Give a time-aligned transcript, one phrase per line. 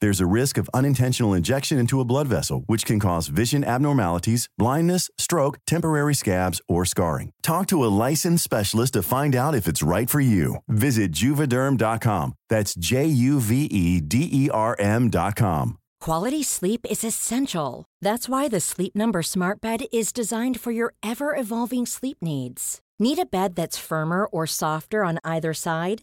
[0.00, 4.48] There's a risk of unintentional injection into a blood vessel, which can cause vision abnormalities,
[4.58, 7.32] blindness, stroke, temporary scabs, or scarring.
[7.42, 10.56] Talk to a licensed specialist to find out if it's right for you.
[10.68, 12.34] Visit juvederm.com.
[12.48, 15.78] That's J U V E D E R M.com.
[16.00, 17.84] Quality sleep is essential.
[18.00, 22.80] That's why the Sleep Number Smart Bed is designed for your ever evolving sleep needs.
[23.00, 26.02] Need a bed that's firmer or softer on either side?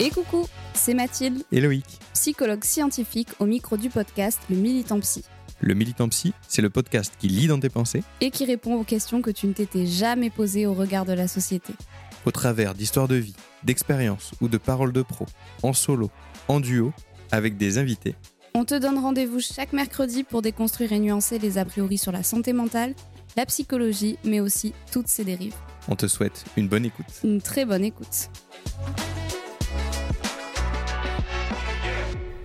[0.00, 1.84] Et coucou, c'est Mathilde, Et Loïc.
[2.14, 5.24] psychologue scientifique au micro du podcast Le Militant Psy,
[5.60, 8.84] Le Militant Psy, c'est le podcast qui lit dans tes pensées et qui répond aux
[8.84, 11.72] questions que tu ne t'étais jamais posées au regard de la société.
[12.26, 15.26] au travers d'histoires de vie, d'expériences ou de paroles de pro,
[15.62, 16.10] en solo,
[16.46, 16.92] en duo,
[17.32, 18.14] avec des invités.
[18.54, 22.22] On te donne rendez-vous chaque mercredi pour déconstruire et nuancer les a priori sur la
[22.22, 22.94] santé mentale,
[23.36, 25.54] la psychologie, mais aussi toutes ses dérives.
[25.88, 27.06] On te souhaite une bonne écoute.
[27.24, 28.28] Une très bonne écoute.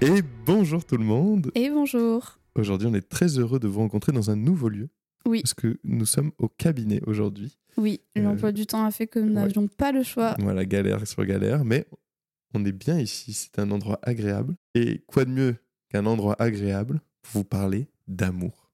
[0.05, 2.37] Et bonjour tout le monde Et bonjour.
[2.55, 4.89] Aujourd'hui, on est très heureux de vous rencontrer dans un nouveau lieu.
[5.25, 5.41] Oui.
[5.41, 7.57] Parce que nous sommes au cabinet aujourd'hui.
[7.77, 9.33] Oui, l'emploi du temps a fait que nous ouais.
[9.35, 10.35] n'avions pas le choix.
[10.39, 11.87] Voilà, galère sur galère, mais
[12.53, 13.31] on est bien ici.
[13.31, 14.55] C'est un endroit agréable.
[14.75, 15.55] Et quoi de mieux
[15.89, 18.73] qu'un endroit agréable pour vous parler d'amour?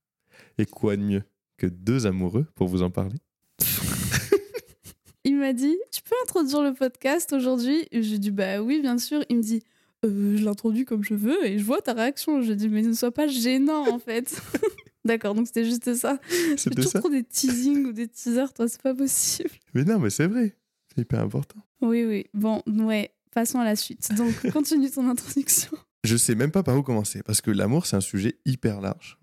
[0.57, 1.23] Et quoi de mieux
[1.57, 3.17] que deux amoureux pour vous en parler?
[5.23, 7.87] Il m'a dit Tu peux introduire le podcast aujourd'hui?
[7.91, 9.23] J'ai dit Bah oui, bien sûr.
[9.29, 9.61] Il me dit
[10.05, 12.41] Euh, Je l'introduis comme je veux et je vois ta réaction.
[12.41, 14.41] Je dis Mais ne sois pas gênant en fait.
[15.05, 16.19] D'accord, donc c'était juste ça.
[16.57, 19.49] C'est toujours ça trop des teasings ou des teasers, toi, c'est pas possible.
[19.73, 20.55] Mais non, mais c'est vrai.
[20.93, 21.59] C'est hyper important.
[21.81, 22.25] Oui, oui.
[22.33, 24.13] Bon, ouais, passons à la suite.
[24.15, 25.71] Donc, continue ton introduction.
[26.03, 29.17] Je sais même pas par où commencer parce que l'amour c'est un sujet hyper large.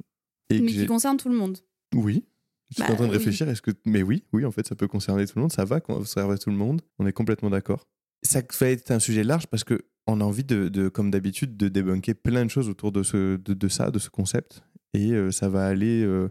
[0.50, 1.58] Et Mais qui concerne tout le monde.
[1.94, 2.24] Oui.
[2.70, 3.16] Je suis Bah, en train de oui.
[3.18, 3.48] réfléchir.
[3.48, 5.52] Est-ce que mais oui, oui, en fait, ça peut concerner tout le monde.
[5.52, 6.82] Ça va concerner tout le monde.
[6.98, 7.86] On est complètement d'accord.
[8.22, 11.56] Ça va être un sujet large parce que on a envie de, de- comme d'habitude,
[11.56, 14.62] de débunker plein de choses autour de ce, de, de ça, de ce concept.
[14.94, 16.28] Et euh, ça va aller euh,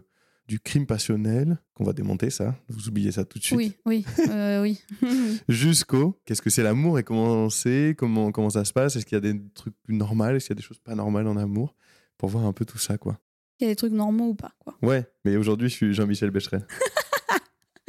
[0.48, 2.54] du crime passionnel qu'on va démonter ça.
[2.68, 3.56] Vous oubliez ça tout de suite.
[3.58, 4.80] Oui, oui, euh, oui.
[5.48, 8.96] Jusqu'au qu'est-ce que c'est l'amour et comment c'est, comment comment ça se passe?
[8.96, 11.26] Est-ce qu'il y a des trucs normaux, est-ce qu'il y a des choses pas normales
[11.28, 11.74] en amour,
[12.16, 13.18] pour voir un peu tout ça quoi.
[13.60, 14.76] Il y a des trucs normaux ou pas, quoi?
[14.82, 16.66] Ouais, mais aujourd'hui, je suis Jean-Michel Becherel.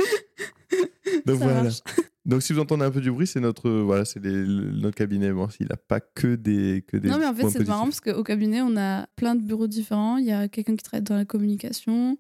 [1.25, 1.63] Donc Ça voilà.
[1.63, 1.81] marche.
[2.27, 5.31] Donc si vous entendez un peu du bruit, c'est notre voilà, c'est notre cabinet.
[5.31, 8.01] Bon, il n'a pas que des que des Non, mais en fait, c'est marrant parce
[8.01, 10.17] qu'au cabinet, on a plein de bureaux différents.
[10.17, 12.17] Il y a quelqu'un qui travaille dans la communication.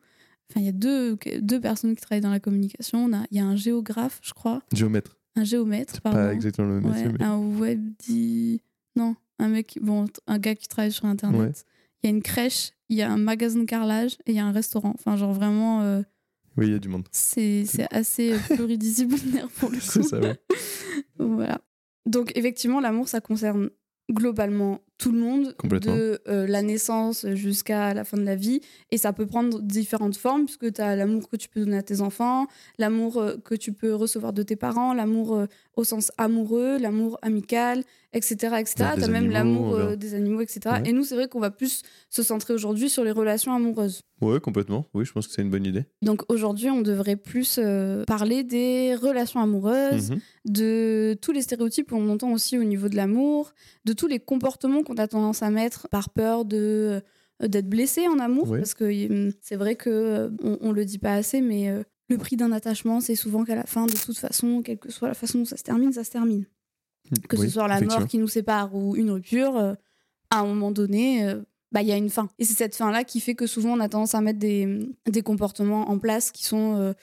[0.49, 3.03] Enfin, il y a deux, deux personnes qui travaillent dans la communication.
[3.03, 4.61] On a, il y a un géographe, je crois.
[4.73, 6.17] Géomètre, Un géomètre, pardon.
[6.19, 8.61] pas exactement le même métier, Ouais, mais un web dit
[8.95, 11.51] non un mec bon un gars qui travaille sur internet Ouais.
[12.03, 14.39] il y a une crèche il y a un magasin de carrelage et il y
[14.39, 16.01] a un restaurant enfin genre vraiment euh,
[16.57, 17.07] oui, il y a du monde.
[17.11, 20.37] c'est assez euh, pluridisciplinaire pour le coup C'est ça, ouais.
[21.19, 21.59] voilà
[22.05, 23.69] donc effectivement l'amour ça concerne
[24.11, 28.61] globalement tout le monde, de euh, la naissance jusqu'à la fin de la vie.
[28.91, 31.83] Et ça peut prendre différentes formes, puisque tu as l'amour que tu peux donner à
[31.83, 32.47] tes enfants,
[32.79, 35.45] l'amour euh, que tu peux recevoir de tes parents, l'amour euh,
[35.75, 37.83] au sens amoureux, l'amour amical,
[38.13, 38.55] etc.
[38.59, 38.73] etc.
[38.97, 40.59] Tu as même l'amour des animaux, etc.
[40.65, 40.89] Ouais.
[40.89, 44.01] Et nous, c'est vrai qu'on va plus se centrer aujourd'hui sur les relations amoureuses.
[44.21, 44.87] Ouais, complètement.
[44.95, 45.83] Oui, je pense que c'est une bonne idée.
[46.01, 47.59] Donc aujourd'hui, on devrait plus
[48.07, 50.19] parler des relations amoureuses, Mhm.
[50.45, 53.53] de tous les stéréotypes qu'on entend aussi au niveau de l'amour,
[53.85, 57.01] de tous les comportements qu'on a tendance à mettre par peur de
[57.43, 58.59] euh, d'être blessé en amour, Oui.
[58.59, 58.85] parce que
[59.27, 62.35] hum, c'est vrai que euh, on, on le dit pas assez, mais euh, le prix
[62.37, 65.39] d'un attachement, c'est souvent qu'à la fin, de toute façon, quelle que soit la façon
[65.39, 66.45] dont ça se termine, ça se termine.
[67.29, 69.73] Que Oui, ce soit la mort qui nous sépare ou une rupture, euh,
[70.31, 71.41] à un moment donné, euh,
[71.71, 72.27] bah, il y a une fin.
[72.39, 75.21] Et c'est cette fin-là qui fait que souvent on a tendance à mettre des, des
[75.21, 76.93] comportements en place qui sont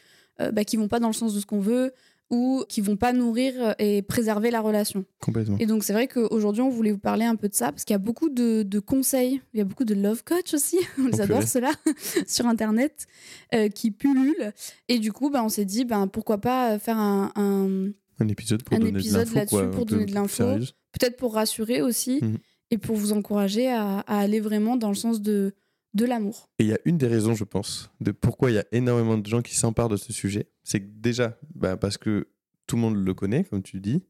[0.40, 1.92] euh, bah, qui vont pas dans le sens de ce qu'on veut
[2.30, 5.04] ou qui vont pas nourrir et préserver la relation.
[5.20, 5.56] Complètement.
[5.58, 7.92] Et donc c'est vrai qu'aujourd'hui on voulait vous parler un peu de ça parce qu'il
[7.94, 11.06] y a beaucoup de, de conseils, il y a beaucoup de love coach aussi, on
[11.08, 11.72] les adore ceux-là,
[12.26, 13.06] sur internet
[13.54, 14.52] euh, qui pullulent.
[14.88, 17.90] Et du coup bah, on s'est dit ben pourquoi pas faire un- un,
[18.20, 20.44] Un épisode pour Un donner épisode de l'info, pour donner de l'info.
[20.92, 22.38] peut-être pour rassurer aussi Mhm.
[22.70, 25.52] et pour vous encourager à, à aller vraiment dans le sens de,
[25.94, 26.48] de l'amour.
[26.58, 29.16] Et il y a une des raisons, je pense, de pourquoi il y a énormément
[29.16, 30.48] de gens qui s'emparent de ce sujet.
[30.62, 32.28] C'est que déjà, bah, parce que
[32.66, 34.02] tout le monde le connaît, comme tu dis.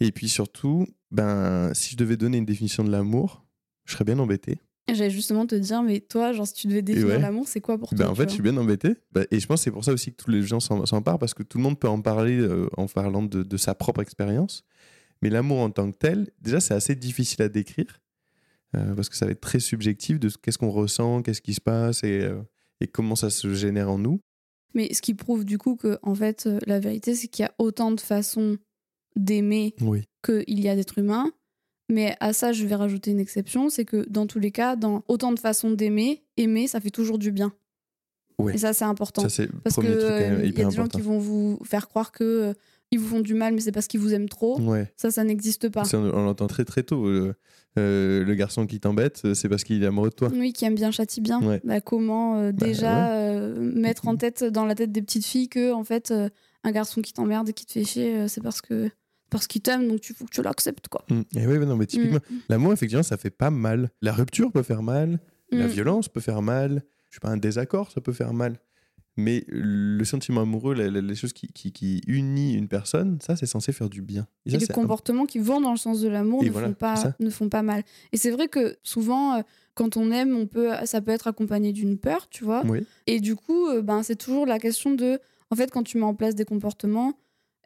[0.00, 3.44] Et puis surtout, ben, si je devais donner une définition de l'amour,
[3.84, 4.58] je serais bien embêté.
[4.92, 7.18] J'allais justement te dire, mais toi, genre, si tu devais définir ouais.
[7.20, 8.96] l'amour, c'est quoi pour toi Ben, en fait, je suis bien embêté.
[9.12, 11.20] Bah, et je pense que c'est pour ça aussi que tous les gens s'en- s'emparent,
[11.20, 14.02] parce que tout le monde peut en parler euh, en parlant de, de sa propre
[14.02, 14.64] expérience.
[15.22, 18.00] Mais l'amour en tant que tel, déjà, c'est assez difficile à décrire,
[18.76, 21.54] euh, parce que ça va être très subjectif de ce- qu'est-ce qu'on ressent, qu'est-ce qui
[21.54, 22.40] se passe et, euh,
[22.80, 24.20] et comment ça se génère en nous.
[24.74, 27.46] Mais ce qui prouve du coup que, en fait, euh, la vérité, c'est qu'il y
[27.46, 28.56] a autant de façons
[29.16, 30.04] d'aimer Oui.
[30.24, 31.30] qu'il y a d'êtres humains.
[31.90, 35.04] Mais à ça, je vais rajouter une exception, c'est que dans tous les cas, dans
[35.08, 37.52] autant de façons d'aimer, aimer, ça fait toujours du bien.
[38.38, 38.54] Ouais.
[38.54, 39.20] Et ça, c'est important.
[39.22, 39.82] Ça, c'est le Parce que
[40.46, 42.54] il y a des gens qui vont vous faire croire que
[42.92, 44.60] ils vous font du mal, mais c'est parce qu'ils vous aiment trop.
[44.60, 44.92] Ouais.
[44.96, 45.84] Ça, ça n'existe pas.
[45.84, 47.06] Ça, on, on l'entend très très tôt.
[47.06, 47.34] euh,
[47.78, 50.28] euh, le garçon qui t'embête, euh, c'est parce qu'il est amoureux de toi.
[50.34, 51.40] Oui, qui aime bien châtie bien.
[51.42, 51.60] Ouais.
[51.64, 53.18] Bah, comment euh, Bah, déjà
[53.58, 56.12] mettre en tête dans la tête des petites filles que en fait
[56.64, 58.90] un garçon qui t'emmerde et qui te fait chier, c'est parce que
[59.30, 61.04] parce qu'il t'aime, donc tu faut que tu l'acceptes quoi.
[61.08, 61.20] Mm.
[61.38, 62.34] Et ouais, ouais, non, mais typiquement, Mm.
[62.50, 63.88] l'amour, effectivement, ça fait pas mal.
[64.02, 65.18] La rupture peut faire mal,
[65.50, 65.70] la Mm.
[65.70, 68.58] violence peut faire mal, je sais pas, un désaccord, ça peut faire mal.
[69.18, 73.36] Mais le sentiment amoureux, la- la- les choses qui, qui, qui unissent une personne, ça,
[73.36, 74.26] c'est censé faire du bien.
[74.46, 76.74] Et Et ça, les comportements qui vont dans le sens de l'amour ne, voilà, font
[76.74, 77.82] pas, ne font pas mal.
[78.12, 79.42] Et c'est vrai que souvent, euh,
[79.74, 82.64] quand on aime, on peut, ça peut être accompagné d'une peur, tu vois.
[82.66, 82.86] Oui.
[83.06, 85.18] Et du coup, euh, ben, c'est toujours la question de,
[85.50, 87.12] en fait, quand tu mets en place des comportements,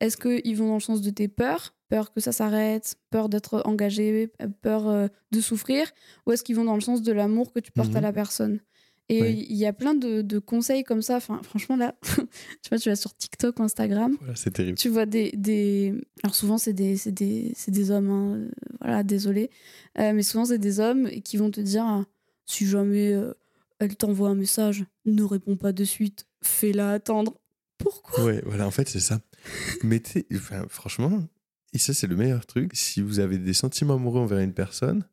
[0.01, 1.75] est-ce qu'ils vont dans le sens de tes peurs?
[1.89, 4.33] Peur que ça s'arrête, peur d'être engagé,
[4.63, 5.87] peur euh, de souffrir?
[6.27, 8.03] Ou est-ce qu'ils vont dans le sens de l'amour que tu portes à Mhm.
[8.03, 8.59] la personne?
[9.09, 9.47] Et Oui.
[9.49, 11.17] il y a plein de, de conseils comme ça.
[11.17, 14.77] Enfin, franchement, là, tu vois, tu vas sur TikTok ou Instagram, Voilà, c'est terrible.
[14.79, 15.95] tu vois des, des...
[16.25, 18.51] alors souvent c'est des c'est des, c'est des hommes hein, euh,
[18.81, 19.51] voilà désolé
[19.99, 22.05] Euh, mais souvent c'est des hommes qui vont te dire ah,
[22.47, 23.33] si jamais euh,
[23.79, 27.39] elle t'envoie un message ne réponds pas de suite fais-la attendre
[27.79, 28.25] pourquoi?
[28.25, 29.21] Ouais, voilà, en fait, c'est ça.
[29.85, 31.23] Mettez, enfin, franchement,
[31.75, 32.71] et ça, c'est le meilleur truc.
[32.75, 35.05] Si vous avez des sentiments amoureux envers une personne,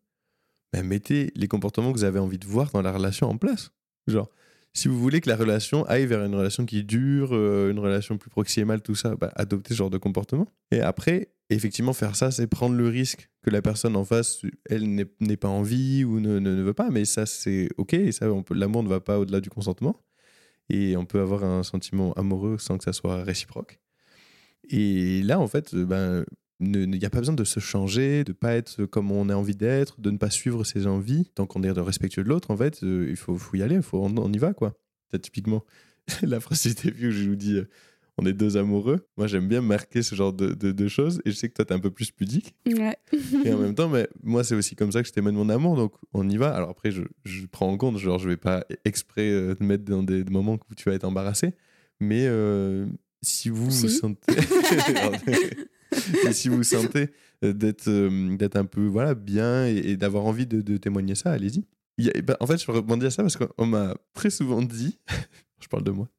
[0.72, 3.72] ben, mettez les comportements que vous avez envie de voir dans la relation en place.
[4.08, 4.30] Genre,
[4.74, 8.18] si vous voulez que la relation aille vers une relation qui dure, euh, une relation
[8.18, 10.48] plus proximale, tout ça, ben, adoptez ce genre de comportement.
[10.72, 14.96] Et après, effectivement, faire ça, c'est prendre le risque que la personne en face, elle
[14.96, 16.90] n'ait pas envie ou ne, ne, ne veut pas.
[16.90, 17.96] Mais ça, c'est OK.
[18.52, 20.02] L'amour ne va pas au-delà du consentement.
[20.70, 23.80] Et on peut avoir un sentiment amoureux sans que ça soit réciproque.
[24.70, 26.26] Et là, en fait, ben,
[26.66, 29.56] il n'y a pas besoin de se changer, de pas être comme on a envie
[29.56, 31.30] d'être, de ne pas suivre ses envies.
[31.36, 34.00] Tant qu'on est respectueux de l'autre, en fait, euh, il faut, faut y aller, faut,
[34.04, 34.78] on, on y va, quoi.
[35.12, 35.64] T'as typiquement
[36.22, 37.68] la phrase du début où je vous dis euh,
[38.18, 39.08] on est deux amoureux.
[39.18, 41.20] Moi, j'aime bien marquer ce genre de, de- de choses.
[41.26, 42.54] Et je sais que toi, t'es un peu plus pudique.
[42.68, 42.96] ouais
[43.44, 45.76] Et en même temps, mais moi, c'est aussi comme ça que je témoigne mon amour,
[45.76, 46.54] donc on y va.
[46.56, 49.84] Alors après, je, je prends en compte, genre, je vais pas exprès euh, te mettre
[49.86, 51.54] dans des, moments où tu vas être embarrassé,
[52.00, 52.28] mais
[53.24, 53.90] si vous vous Si.
[53.90, 54.36] sentez,
[56.26, 57.10] mais si vous sentez
[57.44, 61.16] euh, d'être euh, d'être un peu voilà bien et, et d'avoir envie de, de témoigner
[61.16, 61.66] ça, allez-y.
[62.10, 65.00] A- bah, en fait, je rebondis à ça parce qu'on m'a très souvent dit,
[65.62, 66.10] je parle de moi.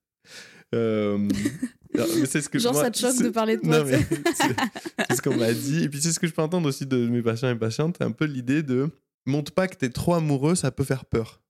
[0.75, 1.29] Euh,
[1.95, 5.15] alors, mais ce que genre moi- ça te choque de parler de toi non, c'est
[5.17, 5.85] ce qu'on m'a dit.
[5.85, 8.01] Et puis c'est ce que je peux entendre aussi de mes patients et patientes.
[8.03, 8.89] Un peu l'idée de
[9.27, 11.41] montre pas que t'es trop amoureux, ça peut faire peur.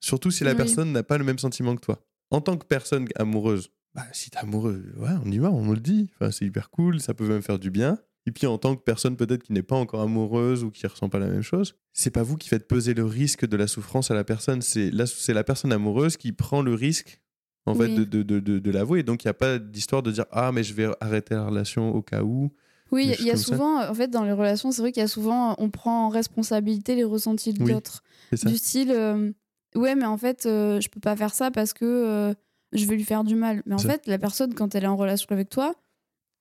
[0.00, 0.56] Surtout si la Oui.
[0.56, 2.00] personne n'a pas le même sentiment que toi.
[2.30, 5.80] En tant que personne amoureuse, bah, si t'es amoureux, ouais, on y va, on le
[5.80, 6.10] dit.
[6.14, 7.98] Enfin, c'est hyper cool, ça peut même faire du bien.
[8.26, 11.10] Et puis en tant que personne peut-être qui n'est pas encore amoureuse ou qui ressent
[11.10, 14.10] pas la même chose, c'est pas vous qui faites peser le risque de la souffrance
[14.10, 17.20] à la personne, c'est la, c'est la personne amoureuse qui prend le risque
[17.66, 19.02] en fait de, de, de, de, de l'avouer.
[19.02, 21.94] Donc il n'y a pas d'histoire de dire ah mais je vais arrêter la relation
[21.94, 22.50] au cas où.
[22.90, 23.44] Oui, il y a ça.
[23.44, 26.08] souvent, en fait, dans les relations, c'est vrai qu'il y a souvent, on prend en
[26.10, 28.02] responsabilité les ressentis de Oui, l'autre.
[28.44, 29.32] Du style, euh,
[29.74, 32.34] ouais, mais en fait, euh, je peux pas faire ça parce que euh,
[32.74, 33.62] je vais lui faire du mal.
[33.66, 35.74] Mais en fait, la personne, quand elle est en relation avec toi,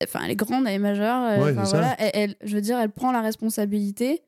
[0.04, 1.78] enfin, elle est grande, elle est majeure, Ouais, enfin, ça.
[1.78, 4.22] voilà, elle, elle- je veux dire, elle prend la responsabilité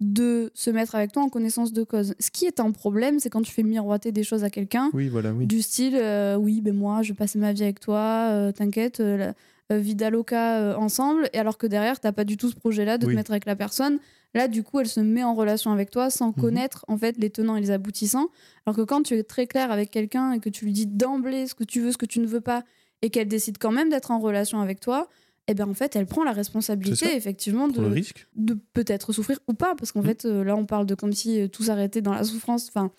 [0.00, 2.14] de se mettre avec toi en connaissance de cause.
[2.20, 4.90] Ce qui est un problème, c'est quand tu fais miroiter des choses à quelqu'un.
[4.92, 5.46] Oui voilà oui.
[5.46, 9.00] Du style, euh, oui, ben moi, je vais passer ma vie avec toi, euh, t'inquiète,
[9.00, 9.32] euh,
[9.72, 12.96] euh, vida loca euh, ensemble, et alors que derrière, t'as pas du tout ce projet-là
[12.96, 13.12] de Oui.
[13.12, 13.98] te mettre avec la personne.
[14.34, 16.34] Là, du coup, elle se met en relation avec toi sans Mhm.
[16.34, 18.28] connaître en fait les tenants et les aboutissants.
[18.66, 21.46] Alors que quand tu es très clair avec quelqu'un et que tu lui dis d'emblée
[21.46, 22.62] ce que tu veux, ce que tu ne veux pas,
[23.02, 25.08] et qu'elle décide quand même d'être en relation avec toi,
[25.46, 29.92] eh ben en fait, elle prend la responsabilité effectivement de, peut-être souffrir ou pas, parce
[29.92, 30.06] qu'en Mhm.
[30.06, 32.90] fait, euh, là, on parle de comme si euh, tout s'arrêtait dans la souffrance, enfin,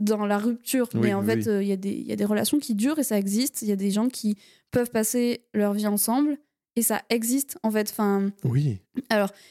[0.00, 0.88] dans la rupture.
[0.92, 1.48] Oui, mais en oui, fait, oui.
[1.48, 3.62] euh, y, il y a des relations qui durent et ça existe.
[3.62, 4.36] Il y a des gens qui
[4.70, 6.36] peuvent passer leur vie ensemble
[6.76, 7.88] et ça existe, en fait.
[7.90, 8.78] Enfin, Oui.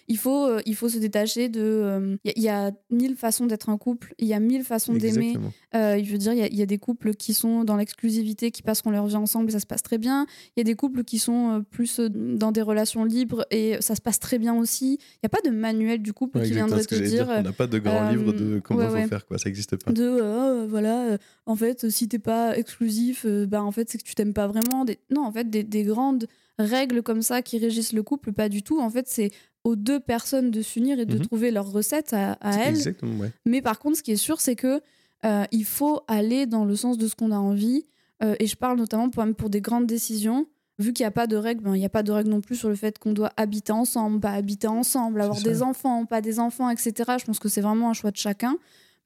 [0.07, 1.61] il faut, euh, il faut se détacher de.
[1.61, 4.39] euh, Il y, a- il y a mille façons d'être un couple, il y a
[4.39, 5.35] mille façons d'aimer.
[5.75, 7.75] Euh, je veux dire, il y a- il y, a des couples qui sont dans
[7.77, 10.25] l'exclusivité, qui passeront leur vie ensemble et ça se passe très bien.
[10.55, 13.77] Il y a des couples qui sont euh, plus euh, dans des relations libres et
[13.81, 14.95] ça se passe très bien aussi.
[15.01, 17.25] Il n'y a pas de manuel du couple Ouais, qui viendrait te dire.
[17.25, 17.35] dire.
[17.39, 19.07] On n'a pas de grand euh, livre de comment ouais, faut ouais.
[19.07, 19.37] faire quoi.
[19.37, 19.91] Ça n'existe pas.
[19.91, 23.97] de euh, voilà euh, en fait si t'es pas exclusif euh, bah en fait c'est
[23.97, 24.99] que tu t'aimes pas vraiment des...
[25.13, 26.27] non en fait des, des grandes
[26.59, 29.31] règles comme ça qui régissent le couple pas du tout en fait c'est
[29.63, 31.25] aux deux personnes de s'unir et de Mhm.
[31.25, 33.31] trouver leur recette à, à elles Exactement ouais.
[33.45, 34.81] mais par contre, ce qui est sûr, c'est que
[35.25, 37.85] euh, il faut aller dans le sens de ce qu'on a envie.
[38.21, 40.47] Euh, et je parle notamment pour, pour des grandes décisions.
[40.79, 42.41] Vu qu'il n'y a pas de règles, ben, il n'y a pas de règles non
[42.41, 46.19] plus sur le fait qu'on doit habiter ensemble, pas habiter ensemble, avoir des enfants, pas
[46.19, 46.93] des enfants, etc.
[47.19, 48.57] Je pense que c'est vraiment un choix de chacun.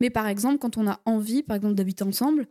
[0.01, 2.47] Mais par exemple, quand on a envie, par exemple, d'habiter ensemble,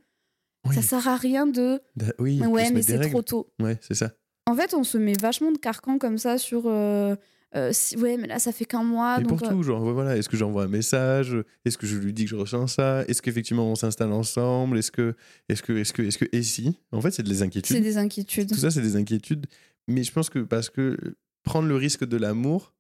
[0.69, 0.75] Oui.
[0.76, 2.41] ça sert à rien de Da- oui.
[2.47, 3.49] ouais, mais c'est trop tôt.
[3.61, 4.12] Ouais, c'est ça.
[4.49, 6.67] En fait, on se met vachement de carcans comme ça sur.
[6.67, 7.17] euh,
[7.55, 9.19] euh, si- ouais, mais là, ça fait qu'un mois.
[9.21, 12.12] Donc, pour euh, tout, genre, voilà, est-ce que j'envoie un message Est-ce que je lui
[12.12, 15.15] dis que je ressens ça Est-ce qu'effectivement on s'installe ensemble Est-ce que,
[15.49, 16.79] est-ce que, est-ce que, est-ce que, et si?
[16.93, 17.83] En fait, c'est des c'est inquiétudes.
[17.83, 18.50] des inquiétudes.
[18.50, 19.47] Tout ça, c'est des inquiétudes.
[19.88, 20.97] Mais je pense que parce que
[21.45, 22.75] prendre le risque de l'amour,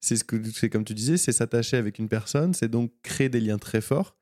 [0.00, 3.28] c'est ce que, c'est comme tu disais, c'est s'attacher avec une personne, c'est donc créer
[3.28, 4.16] des liens très forts.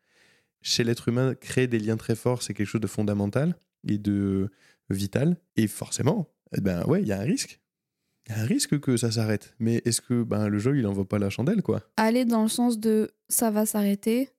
[0.62, 4.50] Chez l'être humain, créer des liens très forts, c'est quelque chose de fondamental et de
[4.90, 5.36] vital.
[5.56, 7.60] Et forcément, eh ben ouais, il y a un risque.
[8.28, 9.54] Il y a un risque que ça s'arrête.
[9.58, 11.82] Mais est-ce que ben, le jeu, il envoie pas la chandelle, quoi?
[11.96, 14.30] Aller dans le sens de ça va s'arrêter,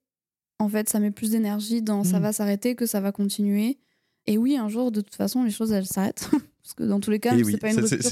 [0.58, 2.22] en fait, ça met plus d'énergie dans ça Mm.
[2.22, 3.78] va s'arrêter que ça va continuer.
[4.26, 6.28] Et oui, un jour, de toute façon, les choses, elles s'arrêtent.
[6.62, 8.02] Parce que dans tous les cas, c'est oui, pas une ça, rupture,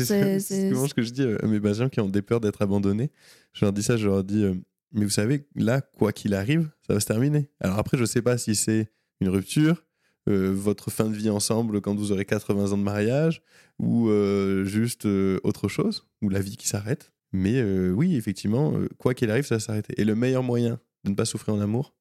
[0.40, 2.62] c'est- souvent ce que je dis euh, à mes patients qui ont des peurs d'être
[2.62, 3.10] abandonnés.
[3.52, 4.54] Je leur dis ça, je leur dis, euh,
[4.92, 7.50] mais vous savez, là, quoi qu'il arrive, ça va se terminer.
[7.58, 9.84] Alors après, je sais pas si c'est une rupture,
[10.28, 13.42] euh, votre fin de vie ensemble quand vous aurez 80 ans de mariage,
[13.78, 17.12] ou euh, juste euh, autre chose, ou la vie qui s'arrête.
[17.32, 19.92] Mais oui, effectivement, quoi qu'il arrive, ça va s'arrêter.
[20.00, 21.92] Et le meilleur moyen de ne pas souffrir en amour,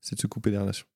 [0.00, 0.86] c'est de se couper des relations.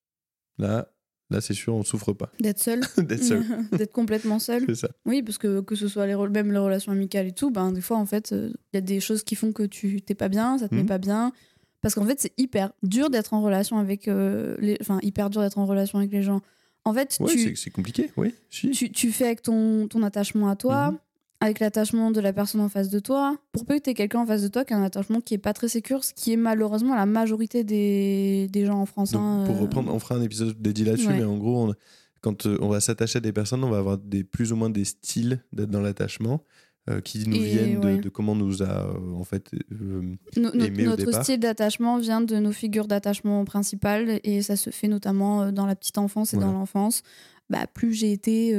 [0.58, 0.88] Là,
[1.30, 2.80] là c'est sûr, on ne souffre pas D'être seul.
[2.96, 3.42] d'être seul.
[3.72, 4.62] D'être complètement seul.
[4.66, 4.88] c'est ça.
[5.04, 7.80] Oui, parce que que ce soit les, même les relations amicales et tout, ben, des
[7.80, 10.58] fois, en fait, il y a des choses qui font que tu t'es pas bien,
[10.58, 10.88] ça te met Mhm.
[10.88, 11.32] pas bien.
[11.80, 14.76] Parce qu'en fait, c'est hyper dur d'être en relation avec euh, les.
[14.80, 16.40] Enfin, hyper dur d'être en relation avec les gens.
[16.84, 18.34] En fait, Ouais, tu, c'est- compliqué, oui.
[18.50, 18.70] si.
[18.70, 20.98] tu, tu fais avec ton, ton attachement à toi, Mhm.
[21.40, 23.36] avec l'attachement de la personne en face de toi.
[23.52, 25.34] Pour peu que tu aies quelqu'un en face de toi qui a un attachement qui
[25.34, 29.12] est pas très sécure, ce qui est malheureusement la majorité des, des gens en France.
[29.12, 31.18] Donc, hein, pour euh, reprendre, on fera un épisode dédié là-dessus, Ouais.
[31.18, 31.74] mais en gros, on-
[32.20, 34.70] quand euh, on va s'attacher à des personnes, on va avoir des, plus ou moins
[34.70, 36.42] des styles d'être dans l'attachement
[36.90, 37.96] euh, qui nous Et viennent de, ouais.
[37.98, 39.50] de comment nous a euh, en fait.
[39.72, 40.02] euh,
[40.36, 41.22] no- no- aimé au notre départ.
[41.24, 45.76] style d'attachement vient de nos figures d'attachement principales et ça se fait notamment dans la
[45.76, 46.50] petite enfance et Voilà.
[46.52, 47.02] dans l'enfance.
[47.50, 48.56] Bah, plus j'ai été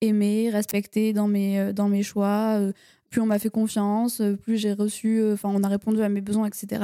[0.00, 2.60] aimée, respectée dans mes, dans mes choix,
[3.08, 6.46] plus on m'a fait confiance, plus j'ai reçu, enfin on a répondu à mes besoins,
[6.46, 6.82] etc.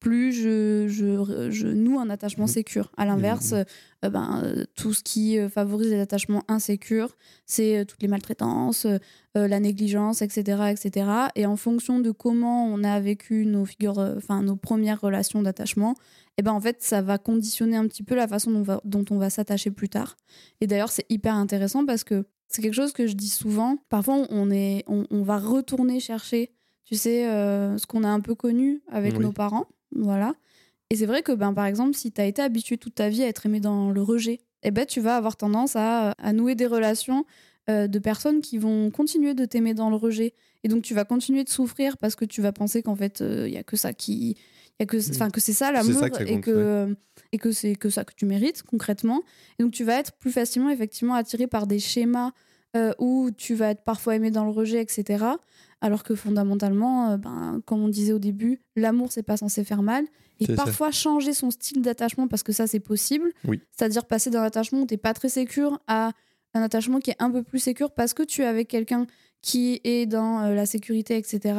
[0.00, 2.52] Plus je, je, je noue un attachement Mhm.
[2.52, 2.92] sécure.
[2.96, 3.64] À l'inverse, Mhm.
[4.04, 8.86] euh, ben, euh, tout ce qui euh, favorise les attachements insécures, c'est toutes les maltraitances,
[9.34, 11.06] la négligence, etc., etc.
[11.36, 15.94] Et en fonction de comment on a vécu nos figures, enfin nos premières relations d'attachement,
[16.38, 19.04] et ben en fait ça va conditionner un petit peu la façon dont, va- dont
[19.10, 20.16] on va s'attacher plus tard.
[20.60, 23.78] Et d'ailleurs c'est hyper intéressant parce que c'est quelque chose que je dis souvent.
[23.88, 26.52] Parfois on est, on, on va retourner chercher,
[26.84, 29.20] tu sais, ce qu'on a un peu connu avec Oui.
[29.20, 30.34] nos parents, voilà.
[30.90, 33.22] Et c'est vrai que, ben, par exemple, si tu as été habitué toute ta vie
[33.22, 36.54] à être aimé dans le rejet, eh ben, tu vas avoir tendance à, à nouer
[36.54, 37.24] des relations
[37.68, 40.34] euh, de personnes qui vont continuer de t'aimer dans le rejet.
[40.64, 43.52] Et donc, tu vas continuer de souffrir parce que tu vas penser qu'en fait, il
[43.52, 44.36] y a que ça qui.
[44.80, 46.96] Y a que, enfin, que c'est ça l'amour que et que,
[47.32, 49.22] et que c'est que ça que tu mérites concrètement.
[49.58, 52.32] Et donc, tu vas être plus facilement, effectivement, attiré par des schémas
[52.76, 55.24] euh, où tu vas être parfois aimé dans le rejet, etc.
[55.80, 59.82] Alors que fondamentalement, euh, ben, comme on disait au début, l'amour, c'est pas censé faire
[59.82, 60.04] mal.
[60.40, 60.54] Et ça.
[60.54, 63.32] parfois, changer son style d'attachement, parce que ça, c'est possible.
[63.44, 63.60] Oui.
[63.76, 66.12] C'est-à-dire passer d'un attachement où t'es pas très sécure à
[66.54, 69.06] un attachement qui est un peu plus sécure parce que tu es avec quelqu'un
[69.42, 71.58] qui est dans euh, la sécurité, etc.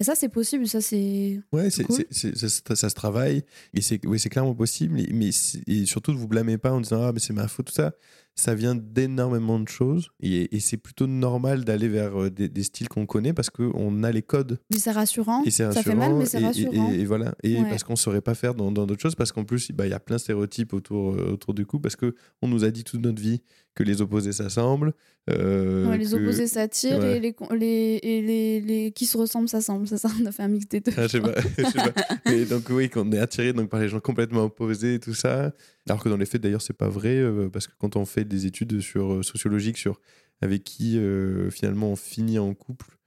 [0.00, 0.66] Ça, c'est possible.
[0.66, 1.40] Ça, c'est.
[1.52, 2.04] Ouais, Cool.
[2.10, 3.44] ça, se- ça se travaille
[3.74, 5.00] et c'est, clairement possible.
[5.12, 5.30] Mais
[5.68, 7.92] et surtout, ne vous blâmez pas en disant ah mais c'est ma faute tout ça.
[8.34, 12.62] Ça vient d'énormément de choses et, et c'est plutôt normal d'aller vers euh, des, des
[12.62, 15.42] styles qu'on connaît parce qu'on a les codes Mais c'est rassurant.
[15.44, 15.96] et c'est ça fait rassurant.
[16.08, 16.92] mal, mais c'est et- rassurant.
[16.92, 17.34] et- et voilà.
[17.42, 17.68] Et Ouais.
[17.68, 20.00] parce qu'on saurait pas faire dans, d'autres choses parce qu'en plus bah, il y a
[20.00, 23.02] plein de stéréotypes autour euh, autour du coup parce que on nous a dit toute
[23.02, 23.42] notre vie
[23.74, 24.92] que les opposés s'assemblent.
[25.30, 27.18] euh, Ouais, les que- opposés s'attirent ouais.
[27.18, 29.86] et, les, con- les, et les, les qui se ressemblent s'assemblent.
[29.86, 30.92] C'est ça, on a fait un mix des deux.
[30.96, 31.92] Ah, je sais pas, je sais pas.
[32.26, 35.52] Mais donc oui, qu'on est attiré donc par les gens complètement opposés et tout ça.
[35.88, 38.24] Alors que dans les faits d'ailleurs c'est pas vrai euh, parce que quand on fait
[38.24, 40.00] des études sur euh, sociologiques sur
[40.40, 42.98] avec qui euh, finalement on finit en couple,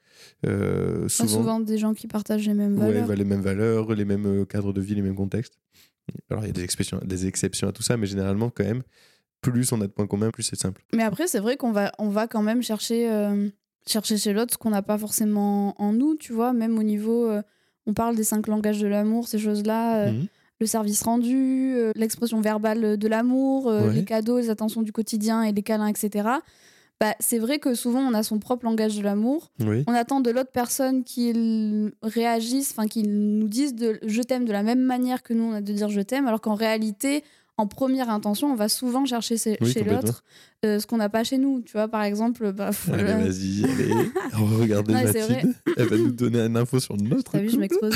[0.46, 3.08] euh, souvent, souvent des gens qui partagent les mêmes ouais, valeurs.
[3.08, 5.58] bah, les mêmes valeurs, les mêmes cadres de vie, les mêmes contextes.
[6.30, 8.84] Alors il y a des exceptions, des exceptions à tout ça, mais généralement quand même,
[9.42, 10.84] plus on a de points communs, plus c'est simple.
[10.94, 13.10] Mais après, c'est vrai qu'on va, on va quand même chercher,
[13.88, 17.32] chercher chez l'autre ce qu'on n'a pas forcément en nous, tu vois, même au niveau.
[17.88, 20.28] on parle des cinq langages de l'amour, ces choses-là, Mhm.
[20.60, 23.94] Le service rendu, euh, l'expression verbale de l'amour, euh, Ouais.
[23.94, 26.30] les cadeaux, les attentions du quotidien et les câlins, etc.
[27.02, 29.52] Bah, c'est vrai que souvent on a son propre langage de l'amour.
[29.60, 29.84] Oui.
[29.86, 34.54] On attend de l'autre personne qu'il réagisse, enfin qu'il nous dise de je t'aime de
[34.54, 37.24] la même manière que nous on a de dire je t'aime, alors qu'en réalité,
[37.58, 40.02] en première intention, on va souvent chercher chez, Oui, chez complètement.
[40.08, 40.24] l'autre
[40.64, 41.62] euh, ce qu'on n'a pas chez nous.
[41.62, 43.94] Tu vois, par exemple, bah, Allez, euh, vas-y, allez.
[44.40, 45.54] On va regarder Non, Mathilde.
[45.78, 47.94] Elle va nous donner une info sur notre T'as vu, je m'expose.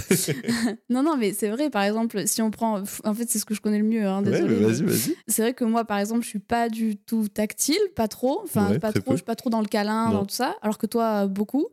[0.89, 2.83] non, non, mais c'est vrai, par exemple, si on prend.
[3.05, 4.55] En fait, c'est ce que je connais le mieux, hein, Ouais, désolé.
[4.59, 5.15] mais vas-y, vas-y.
[5.27, 8.41] C'est vrai que moi, par exemple, je suis pas du tout tactile, pas trop.
[8.43, 9.11] Enfin, Ouais, pas trop, peu.
[9.11, 10.13] je suis pas trop dans le câlin, Non.
[10.13, 10.55] dans tout ça.
[10.61, 11.67] Alors que toi, euh, beaucoup.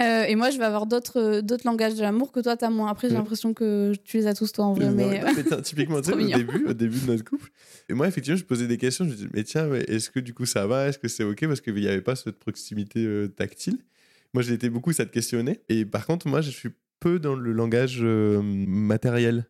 [0.00, 2.88] Euh, et moi, je vais avoir d'autres d'autres langages de l'amour que toi, t'as moins.
[2.88, 3.18] Après, j'ai Ouais.
[3.18, 4.90] l'impression que tu les as tous, toi, en vrai.
[4.90, 5.20] Mais...
[5.20, 6.36] non, mais typiquement, tu sais, au mignon.
[6.38, 7.50] début, au début de notre couple,
[7.88, 9.06] et moi, effectivement, je posais des questions.
[9.06, 10.88] Je me mais tiens, est-ce que du coup ça va?
[10.88, 11.46] Est-ce que c'est OK?
[11.46, 13.78] Parce qu'il n'y avait pas cette proximité euh, tactile.
[14.34, 15.60] Moi, j'ai été beaucoup ça te questionner.
[15.68, 19.46] Et par contre, moi, je suis peu dans le langage euh, matériel.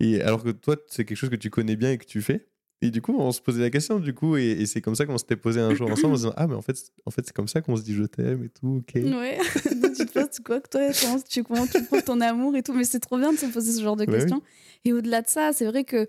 [0.00, 2.46] Et alors que toi, c'est quelque chose que tu connais bien et que tu fais.
[2.80, 5.04] Et du coup, on se posait la question, du coup, et, et c'est comme ça
[5.04, 7.10] qu'on s'était posé un jour ensemble en se disant, ah, mais en fait, c'est- en
[7.10, 8.94] fait c'est comme ça qu'on se dit je t'aime et tout, ok.
[9.02, 9.38] Ouais,
[9.82, 12.62] Donc, tu te poses quoi que toi, comment tu, comment tu prends ton amour et
[12.62, 14.40] tout, mais c'est trop bien de se poser ce genre de Ouais, questions.
[14.84, 16.06] Et au-delà de ça, c'est vrai que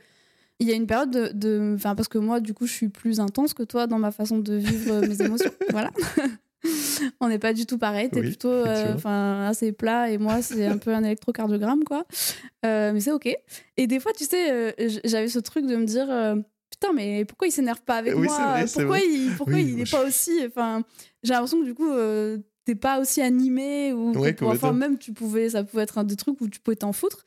[0.60, 2.90] il y a une période de, de- enfin parce que moi, du coup, je suis
[2.90, 5.52] plus intense que toi dans ma façon de vivre euh, mes émotions.
[5.72, 5.92] voilà.
[7.22, 8.10] On n'est pas du tout pareil.
[8.10, 12.06] T'es Oui, plutôt, euh, enfin, assez plat et moi, c'est un peu un électrocardiogramme, quoi.
[12.66, 13.30] Euh, mais c'est ok.
[13.78, 14.72] Et des fois, tu sais, euh,
[15.06, 16.08] j'avais ce truc de me dire.
[16.70, 18.38] Putain, mais pourquoi il s'énerve pas avec Oui, moi?
[18.52, 20.32] vrai, Pourquoi il, pourquoi Oui, il n'est je- pas aussi.
[20.46, 20.84] Enfin,
[21.24, 21.90] j'ai l'impression que du coup,
[22.66, 26.16] t'es pas aussi animé ou Ouais, enfin même tu pouvais, ça pouvait être un des
[26.18, 27.26] trucs où tu pouvais t'en foutre.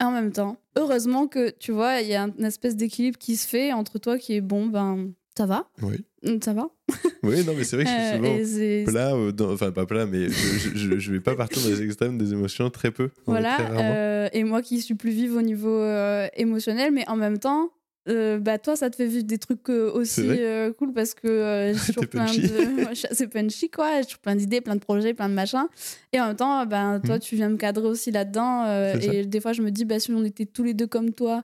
[0.00, 3.48] En même temps, heureusement que tu vois, il y a une espèce d'équilibre qui se
[3.48, 6.04] fait entre toi qui est bon, ben ça va, Oui.
[6.42, 6.68] ça va.
[7.24, 8.44] Oui, non, mais c'est vrai que je suis Euh,
[8.84, 8.92] souvent.
[8.92, 11.82] plat, euh, dans- enfin pas plat, mais je, je, je vais pas partir dans les
[11.82, 13.10] extrêmes des émotions très peu.
[13.26, 17.16] Voilà, Très euh, et moi qui suis plus vive au niveau euh, émotionnel, mais en
[17.16, 17.70] même temps,
[18.08, 21.14] euh, bah toi, ça te fait vivre des trucs euh, aussi C'est euh, cool parce
[21.14, 22.88] que j'ai toujours plein de.
[23.10, 23.98] Assez punchy, quoi.
[23.98, 25.66] J'ai toujours plein d'idées, plein de projets, plein de machins.
[26.12, 28.64] Et en même temps, ben, toi, tu viens me cadrer aussi là-dedans.
[28.94, 29.12] C'est ça.
[29.14, 31.42] et des fois, je me dis, bah, si on était tous les deux comme toi,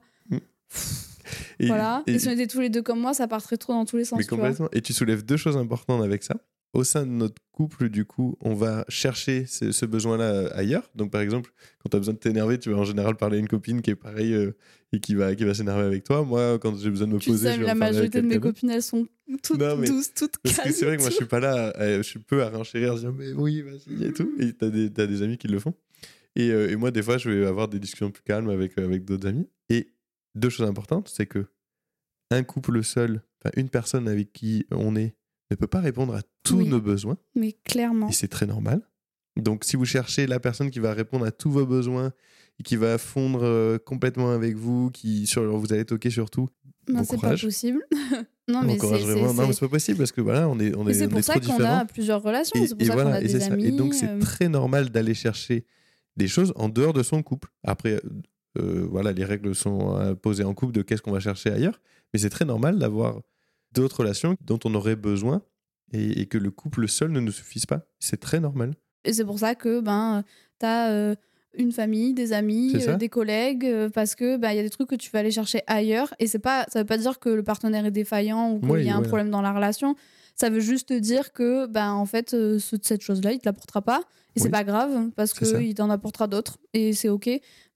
[1.59, 2.03] Et- voilà.
[2.07, 3.97] Et, et- si on était tous les deux comme moi, ça partirait trop dans tous
[3.97, 4.19] les sens.
[4.19, 4.37] mais tu vois.
[4.49, 4.69] complètement.
[4.73, 6.35] Et tu soulèves deux choses importantes avec ça.
[6.75, 10.89] Au sein de notre couple, du coup, on va chercher ce, ce besoin-là ailleurs.
[10.93, 13.39] Donc, par exemple, quand tu as besoin de t'énerver, tu vas en général parler à
[13.39, 14.51] une copine qui est pareille euh,
[14.91, 16.23] et qui va, qui va s'énerver avec toi.
[16.25, 18.39] Moi, quand j'ai besoin de me Tu poser, sais, je vais la majorité de mes
[18.41, 19.07] copines, elles sont
[19.41, 21.39] toutes Non, mais- douces, toutes Parce que calmes c'est vrai que moi, je suis pas
[21.39, 24.31] là, euh, je suis peu à renchérir, à dire, mais oui, vas-y, et tout.
[24.37, 25.73] Et des, t'as des amis qui le font.
[26.35, 29.05] Et, euh, et moi, des fois, je vais avoir des discussions plus calmes avec, avec
[29.05, 29.47] d'autres amis.
[29.69, 29.93] Et
[30.35, 31.45] deux choses importantes, c'est que
[32.31, 33.21] un couple seul,
[33.55, 35.15] une personne avec qui on est,
[35.51, 36.67] ne peut pas répondre à tous Oui.
[36.67, 37.17] nos besoins.
[37.35, 38.09] Mais clairement.
[38.09, 38.81] Et c'est très normal.
[39.37, 42.13] Donc, si vous cherchez la personne qui va répondre à tous vos besoins
[42.59, 46.47] et qui va fondre euh, complètement avec vous, qui sur, vous allez toquer sur tout,
[46.87, 47.85] Non, bon c'est pas possible.
[48.47, 49.21] non, on mais c'est- encouragerait c'est-.
[49.21, 51.21] Non, mais c'est- pas possible parce que voilà, on est, on est, c'est pour est
[51.21, 52.57] ça qu'on a plusieurs relations.
[52.63, 53.53] Et, C'est pour et ça qu'on a et des ça.
[53.53, 53.65] amis.
[53.65, 55.65] Et donc, c'est euh, très normal d'aller chercher
[56.15, 57.49] des choses en dehors de son couple.
[57.65, 58.01] Après,
[58.57, 61.81] euh, voilà, les règles sont posées en couple de qu'est-ce qu'on va chercher ailleurs.
[62.13, 63.19] Mais c'est très normal d'avoir
[63.75, 65.41] d'autres relations dont on aurait besoin
[65.91, 67.85] et, et que le couple seul ne nous suffise pas.
[67.99, 68.73] C'est très normal.
[69.03, 70.23] Et c'est pour ça que ben,
[70.59, 71.15] tu as
[71.57, 74.69] une famille, des amis, euh, des collègues, euh, parce que bah, il y a des
[74.69, 76.13] trucs que tu vas aller chercher ailleurs.
[76.19, 78.83] Et c'est pas, ça veut pas dire que le partenaire est défaillant ou qu'il Oui,
[78.85, 79.95] y a un problème dans la relation.
[80.35, 83.81] Ça veut juste dire que bah, en fait, euh, ce- cette chose-là, il te l'apportera
[83.81, 84.01] pas.
[84.35, 84.51] Et c'est Oui.
[84.51, 86.57] pas grave, parce C'est qu'il t'en apportera d'autres.
[86.73, 87.29] Et c'est OK.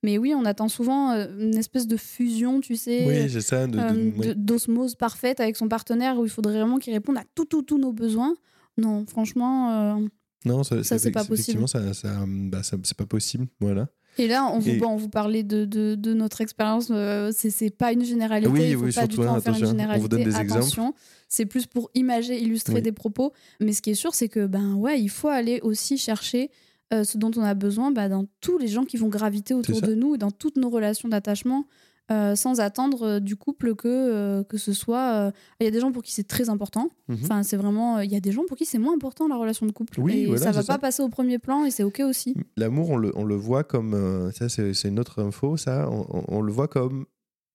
[0.03, 3.05] Mais oui, on attend souvent euh, une espèce de fusion, tu sais.
[3.07, 3.65] Oui, c'est ça.
[3.67, 7.17] de- de- euh, de- d'osmose parfaite avec son partenaire où il faudrait vraiment qu'il réponde
[7.17, 8.33] à tout, tout, tous nos besoins.
[8.77, 9.71] Non, franchement.
[9.99, 10.07] euh,
[10.45, 13.47] Non, ça, Ça, c'est pas effectivement, ça, ça, bah, ça- c'est pas possible.
[13.59, 13.87] Voilà.
[14.19, 16.89] Et là, on vous, Et- bon, on vous parlait de, de, de notre expérience.
[16.91, 18.51] euh, c'est pas une généralité.
[18.51, 20.01] Oui, il faut oui, pas du surtout, tout en faire une attention, on généralité.
[20.01, 20.93] vous donne des attention.
[21.27, 22.81] C'est plus pour imager, illustrer Oui.
[22.81, 23.31] des propos.
[23.59, 26.51] Mais ce qui est sûr, c'est que ben ouais, il faut aller aussi chercher
[26.93, 29.79] euh, ce dont on a besoin bah, dans tous les gens qui vont graviter autour
[29.81, 31.65] de nous et dans toutes nos relations d'attachement.
[32.11, 35.31] Euh, sans attendre euh, du couple que, euh, que ce soit.
[35.59, 36.89] Il y a des gens pour qui c'est très important.
[37.07, 37.17] Mhm.
[37.23, 37.99] Enfin, c'est vraiment.
[37.99, 39.99] Il y a des gens pour qui c'est moins important la relation de couple.
[39.99, 40.77] Oui, et voilà, ça va pas ça.
[40.79, 42.35] passer au premier plan et c'est ok aussi.
[42.57, 44.31] L'amour, on le, on le voit comme.
[44.33, 45.89] ça, c'est c'est une autre info, ça.
[45.89, 47.05] On, on- on le voit comme.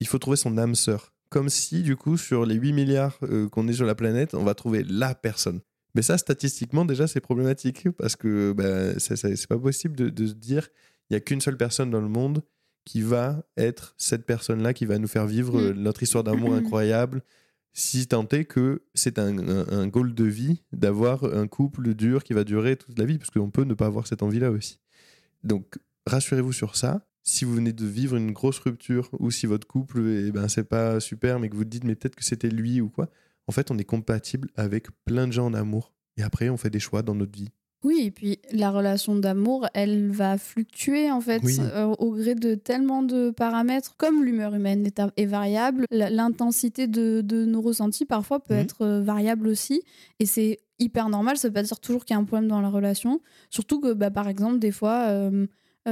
[0.01, 1.13] Il faut trouver son âme sœur.
[1.31, 3.19] Comme si, du coup, sur les 8 milliards
[3.51, 5.61] qu'on est sur la planète, on va trouver la personne.
[5.97, 7.89] Mais ça, statistiquement, déjà, c'est problématique.
[7.91, 10.69] Parce que bah, ça- ça- c'est pas possible de, de se dire
[11.11, 12.43] il y a qu'une seule personne dans le monde
[12.85, 15.73] qui va être cette personne-là qui va nous faire vivre Mm.
[15.73, 17.23] notre histoire d'amour incroyable.
[17.73, 22.23] Si tant est que c'est un, un, un goal de vie d'avoir un couple dur
[22.23, 24.79] qui va durer toute la vie, parce qu'on peut ne pas avoir cette envie-là aussi.
[25.43, 27.07] Donc, rassurez-vous sur ça.
[27.25, 30.69] Si vous venez de vivre une grosse rupture ou si votre couple, eh ben, c'est
[30.69, 33.09] pas super, mais que vous dites, mais peut-être que c'était lui ou quoi,
[33.47, 35.93] en fait, on est compatible avec plein de gens en amour.
[36.17, 37.51] Et après, on fait des choix dans notre vie.
[37.85, 41.59] Oui, et puis la relation d'amour, elle va fluctuer en fait Oui.
[41.61, 47.21] euh, au gré de tellement de paramètres, comme l'humeur humaine est, est variable, l'intensité de,
[47.23, 48.61] de nos ressentis parfois peut Mhm.
[48.61, 49.83] être euh, variable aussi,
[50.19, 52.61] et c'est hyper normal, ça veut pas dire toujours qu'il y a un problème dans
[52.61, 53.21] la relation,
[53.51, 55.07] surtout que bah, par exemple des fois...
[55.09, 55.47] euh,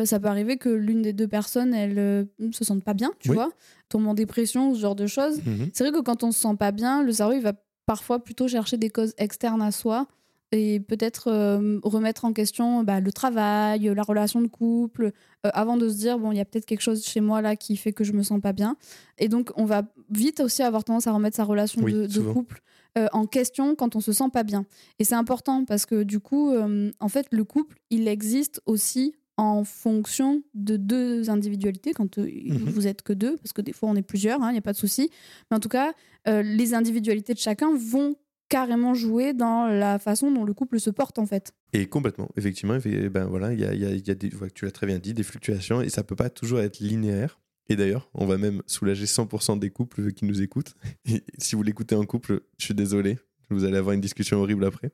[0.06, 3.28] ça peut arriver que l'une des deux personnes, elle euh, se sente pas bien, tu
[3.28, 3.34] Oui.
[3.34, 3.50] vois,
[3.90, 5.42] tombe en dépression, ce genre de choses.
[5.74, 7.52] C'est vrai que quand on se sent pas bien, le cerveau il va
[7.84, 10.06] parfois plutôt chercher des causes externes à soi
[10.52, 15.12] et peut-être euh, remettre en question bah, le travail, la relation de couple,
[15.46, 17.56] euh, avant de se dire bon il y a peut-être quelque chose chez moi là
[17.56, 18.76] qui fait que je me sens pas bien.
[19.18, 22.60] Et donc on va vite aussi avoir tendance à remettre sa relation Oui, de, couple
[22.98, 24.66] euh, en question quand on se sent pas bien.
[24.98, 26.52] Et c'est important parce que du coup
[27.00, 32.70] en fait le couple il existe aussi en fonction de deux individualités quand euh, Mhm.
[32.70, 34.72] vous êtes que deux parce que des fois on est plusieurs il n'y a pas
[34.72, 35.10] de souci
[35.50, 35.94] mais en tout cas
[36.28, 38.14] euh, les individualités de chacun vont
[38.52, 41.52] carrément jouer dans la façon dont le couple se porte en fait.
[41.72, 44.86] Et complètement, effectivement, effe- ben voilà, il y a, y a- des, tu l'as très
[44.86, 47.40] bien dit, des fluctuations et ça peut pas toujours être linéaire.
[47.68, 50.74] Et d'ailleurs, on va même soulager 100% des couples qui nous écoutent.
[51.06, 53.18] Et si vous l'écoutez en couple, je suis désolé,
[53.50, 54.90] vous allez avoir une discussion horrible après.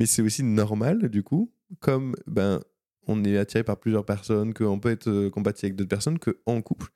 [0.00, 2.60] Mais c'est aussi normal, du coup, comme ben,
[3.08, 6.62] on est attiré par plusieurs personnes, qu'on peut être euh, compatible avec d'autres personnes, qu'en
[6.62, 6.88] couple,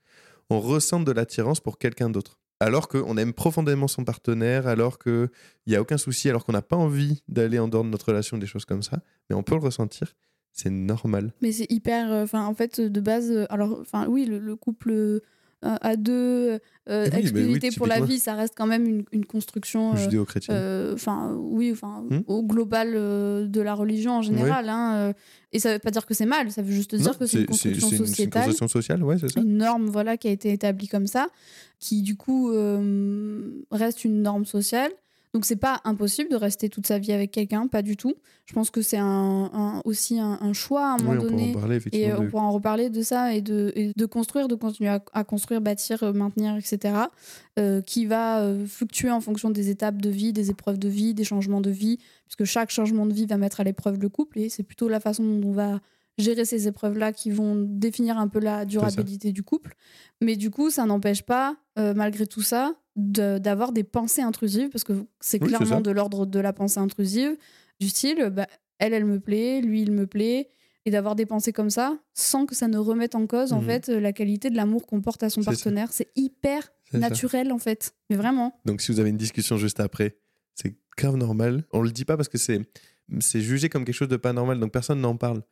[0.48, 2.38] on ressent de l'attirance pour quelqu'un d'autre.
[2.60, 5.28] Alors qu'on aime profondément son partenaire, alors qu'il
[5.66, 8.38] n'y a aucun souci, alors qu'on n'a pas envie d'aller en dehors de notre relation,
[8.38, 10.14] des choses comme ça, mais on peut le ressentir.
[10.52, 11.34] C'est normal.
[11.42, 12.10] Mais c'est hyper.
[12.10, 15.20] euh, Enfin, en fait, de base, euh, alors, enfin, oui, le, le couple
[15.80, 19.24] à deux, euh, Oui, bah oui, pour la vie, ça reste quand même une, une
[19.26, 19.94] construction.
[19.96, 22.20] euh, euh, Enfin, oui, enfin, Hmm.
[22.26, 24.68] au global euh, de la religion en général.
[24.68, 25.12] hein,
[25.52, 27.40] et ça veut pas dire que c'est mal, ça veut juste dire Non, que c'est
[27.40, 28.42] une construction une- c'est une sociétale.
[28.44, 29.40] construction sociale, ouais, c'est ça.
[29.40, 31.28] une norme voilà qui a été établie comme ça
[31.78, 32.50] qui du coup
[33.70, 34.90] reste une norme sociale
[35.36, 38.14] donc c'est pas impossible de rester toute sa vie avec quelqu'un pas du tout
[38.46, 41.52] je pense que c'est un, un- aussi un, un choix à un Oui, moment donné
[41.52, 44.54] parler, et euh, on pourra en reparler de ça et de, et de construire, de
[44.54, 46.94] continuer à, à construire, bâtir, euh, maintenir, etc.
[47.58, 51.12] euh, qui va euh, fluctuer en fonction des étapes de vie, des épreuves de vie,
[51.12, 54.38] des changements de vie, puisque chaque changement de vie va mettre à l'épreuve le couple
[54.38, 55.80] et c'est plutôt la façon dont on va
[56.18, 59.74] gérer ces épreuves-là qui vont définir un peu la durabilité du couple.
[60.20, 64.70] Mais du coup, ça n'empêche pas, euh, malgré tout ça, de- d'avoir des pensées intrusives,
[64.70, 67.36] parce que c'est Oui, clairement de l'ordre de la pensée intrusive,
[67.80, 68.46] du style, bah,
[68.78, 70.48] elle, elle me plaît, lui, il me plaît,
[70.86, 73.66] et d'avoir des pensées comme ça, sans que ça ne remette en cause, en Mhm.
[73.66, 75.92] fait, la qualité de l'amour qu'on porte à son partenaire.
[75.92, 76.98] C'est hyper ça.
[76.98, 77.94] naturel, en fait.
[78.08, 78.58] Mais vraiment.
[78.64, 80.16] Donc si vous avez une discussion juste après,
[80.54, 81.64] c'est grave normal.
[81.72, 82.60] On le dit pas parce que c'est
[83.20, 85.42] c'est jugé comme quelque chose de pas normal, donc personne n'en parle.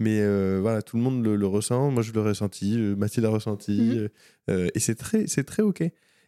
[0.00, 1.90] Mais euh, voilà, tout le monde le, le ressent.
[1.90, 2.74] Moi, je l'ai ressenti.
[2.78, 3.72] euh, Mathilde a ressenti.
[3.80, 4.08] Mhm.
[4.50, 5.84] euh, et c'est très, c'est très ok.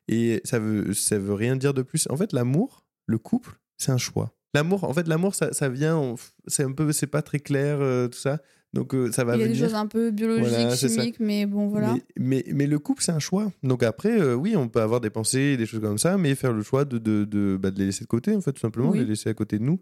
[0.09, 2.07] Et ça veut, ça veut rien dire de plus.
[2.11, 4.35] En fait, l'amour, le couple, c'est un choix.
[4.55, 6.15] L'amour, en fait, l'amour, ça, ça vient.
[6.47, 8.41] C'est un peu, c'est pas très clair, euh, tout ça.
[8.75, 11.45] Donc euh, ça va Il y a des choses un peu biologiques, Voilà, chimiques, mais
[11.47, 11.95] bon, voilà.
[11.95, 12.03] Mais,
[12.47, 13.53] mais, mais le couple, c'est un choix.
[13.63, 16.53] Donc après, euh, oui, on peut avoir des pensées, des choses comme ça, mais faire
[16.55, 18.91] le choix de, de, de, bah, de les laisser de côté, en fait, tout simplement,
[18.91, 18.99] Oui.
[18.99, 19.79] de les laisser à côté de nous.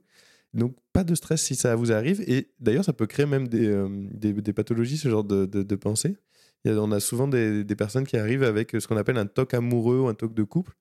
[0.54, 2.22] Donc pas de stress si ça vous arrive.
[2.26, 5.62] Et d'ailleurs, ça peut créer même des, euh, des, des pathologies, ce genre de, de,
[5.62, 6.16] de pensée.
[6.64, 9.16] Il y a- on a souvent des, des personnes qui arrivent avec ce qu'on appelle
[9.18, 10.72] un toc amoureux ou un toc de couple.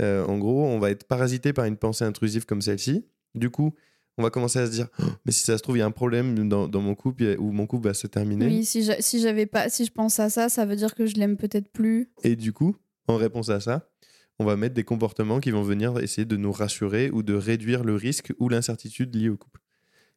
[0.00, 3.06] Euh, en gros, on va être parasité par une pensée intrusive comme celle-ci.
[3.36, 3.72] Du coup,
[4.18, 5.86] on va commencer à se dire, Oh, mais si ça se trouve, il y a
[5.86, 8.46] un problème dans, dans mon couple où mon couple va se terminer.
[8.46, 8.82] Oui, si
[9.20, 12.10] j'avais pas, si je pense à ça, ça veut dire que je l'aime peut-être plus.
[12.24, 13.88] Et du coup, en réponse à ça,
[14.38, 17.84] on va mettre des comportements qui vont venir essayer de nous rassurer ou de réduire
[17.84, 19.60] le risque ou l'incertitude liée au couple.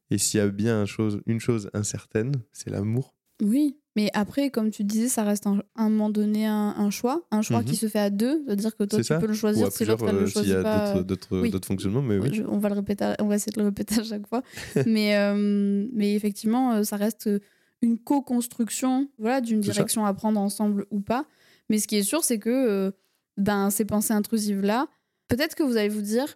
[0.10, 3.14] Et s'il y a bien chose, une chose incertaine, c'est l'amour.
[3.44, 6.90] Oui, mais après, comme tu disais, ça reste un- à un moment donné un, un
[6.90, 7.66] choix, un choix Mhm.
[7.66, 8.42] qui se fait à deux.
[8.48, 10.46] C'est-à-dire que toi, tu ça peux le choisir si l'autre elle le euh, s'il y
[10.46, 11.04] choisit a pas.
[11.04, 11.52] d'autres- oui.
[11.64, 12.42] fonctionnements, mais oui.
[12.48, 14.42] On va le répéter, on va essayer de le répéter à chaque fois.
[14.88, 17.30] mais, euh, mais effectivement, euh, ça reste
[17.84, 19.72] une co-construction, voilà, d'une ça.
[19.72, 21.26] direction à prendre ensemble ou pas.
[21.70, 22.92] Mais ce qui est sûr, c'est que euh,
[23.38, 24.88] ben ces pensées intrusives là,
[25.28, 26.36] peut-être que vous allez vous dire.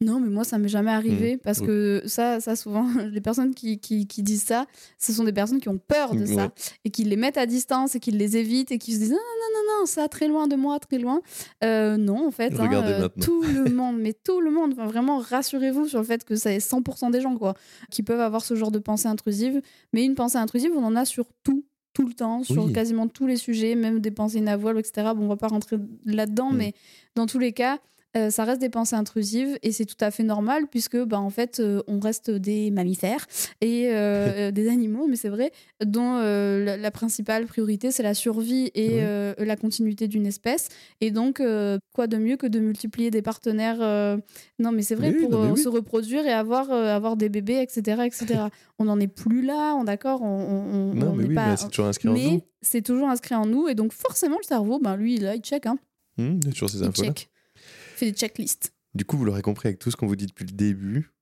[0.00, 1.38] Non, mais moi, ça m'est jamais arrivé Mmh.
[1.40, 5.32] parce que ça, ça souvent, les personnes qui, qui, qui disent ça, ce sont des
[5.32, 6.48] personnes qui ont peur de ça Ouais.
[6.84, 9.16] et qui les mettent à distance et qui les évitent et qui se disent non,
[9.16, 11.20] non, non, non, ça, très loin de moi, très loin.
[11.64, 15.18] Euh, non, en fait, hein, euh, tout le monde, mais tout le monde, enfin, vraiment,
[15.18, 17.54] rassurez-vous sur le fait que c'est 100% des gens quoi,
[17.90, 19.60] qui peuvent avoir ce genre de pensée intrusive.
[19.92, 21.64] Mais une pensée intrusive, on en a sur tout,
[21.98, 22.72] tout le temps, sur Oui.
[22.72, 25.08] quasiment tous les sujets, même des pensées inavouables, etc.
[25.16, 26.56] Bon, on va pas rentrer là-dedans, Mm.
[26.56, 26.74] mais
[27.16, 27.78] dans tous les cas,
[28.16, 31.28] euh, ça reste des pensées intrusives et c'est tout à fait normal puisque bah, en
[31.28, 33.26] fait euh, on reste des mammifères
[33.60, 35.52] et euh, des animaux mais c'est vrai
[35.84, 39.46] dont la, la principale priorité c'est la survie et Oui.
[39.46, 40.68] la continuité d'une espèce
[41.02, 41.42] et donc
[41.94, 43.78] quoi de mieux que de multiplier des partenaires
[44.58, 45.62] non mais c'est vrai Oui, pour non, mais oui.
[45.62, 48.44] se reproduire et avoir avoir des bébés etc etc
[48.78, 51.50] on n'en est plus là on d'accord on, on, on- Non, on mais oui, pas
[51.50, 52.40] mais c'est toujours inscrit en nous.
[52.62, 55.66] c'est toujours inscrit en nous et donc forcément le cerveau ben lui là il check
[55.66, 55.78] hein
[56.16, 57.12] il y a toujours ces il infos-là.
[57.98, 60.46] Fait des checklists Du coup, vous l'aurez compris avec tout ce qu'on vous dit depuis
[60.46, 61.12] le début,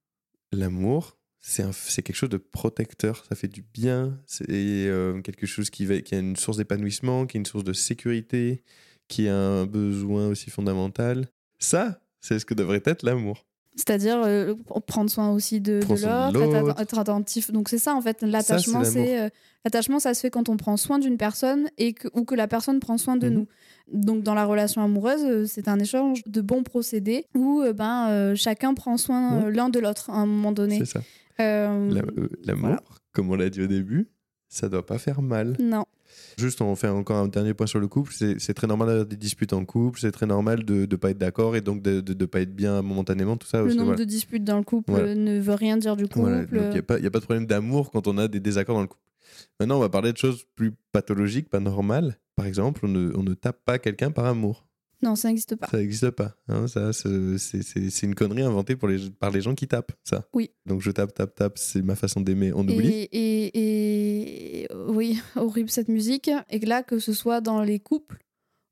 [0.51, 5.85] l'amour, c'est quelque chose de protecteur, ça fait du bien, c'est euh, quelque chose qui,
[5.85, 8.63] va, qui a une source d'épanouissement, qui est une source de sécurité,
[9.07, 11.29] qui a un besoin aussi fondamental.
[11.59, 13.46] Ça, c'est ce que devrait être l'amour.
[13.77, 14.55] C'est-à-dire euh,
[14.87, 17.51] prendre soin aussi de, de l'autre, être, attentif.
[17.51, 19.29] Donc c'est ça en fait, l'attachement, c'est euh,
[19.63, 22.47] l'attachement, ça se fait quand on prend soin d'une personne et que, ou que la
[22.47, 23.33] personne prend soin de Mhm.
[23.35, 23.47] nous.
[23.93, 28.73] Donc dans la relation amoureuse, euh, c'est un échange de bons procédés où ben chacun
[28.73, 30.79] prend soin l'un de l'autre à un moment donné.
[30.79, 31.01] C'est ça.
[31.37, 32.01] La-
[32.43, 32.81] L'amour, voilà.
[33.13, 34.09] comme on l'a dit au début,
[34.49, 35.55] ça doit pas faire mal.
[35.59, 35.85] Non,
[36.37, 38.13] Juste, on fait encore un dernier point sur le couple.
[38.13, 39.99] C'est très normal d'avoir des disputes en couple.
[39.99, 42.81] C'est très normal de ne pas être d'accord et donc de ne pas être bien
[42.81, 43.61] momentanément, tout ça.
[43.61, 43.99] le nombre voilà.
[43.99, 45.15] de disputes dans le couple Voilà.
[45.15, 46.19] ne veut rien dire du couple.
[46.21, 48.39] Voilà, il n'y a, pas- y a pas de problème d'amour quand on a des
[48.39, 49.01] désaccords dans le couple.
[49.59, 52.17] Maintenant, on va parler de choses plus pathologiques, pas normales.
[52.35, 54.66] Par exemple, on ne, on ne tape pas quelqu'un par amour.
[55.03, 55.67] Non, ça n'existe pas.
[55.67, 56.35] Ça n'existe pas.
[56.47, 60.25] hein, ça, c'est une connerie inventée pour les, par les gens qui tapent, ça.
[60.33, 60.49] Oui.
[60.65, 62.51] Donc je tape, tape, tape, c'est ma façon d'aimer.
[62.53, 62.87] On oublie.
[62.87, 66.31] Et, et, et- oui, horrible cette musique.
[66.49, 68.17] Et là, que ce soit dans les couples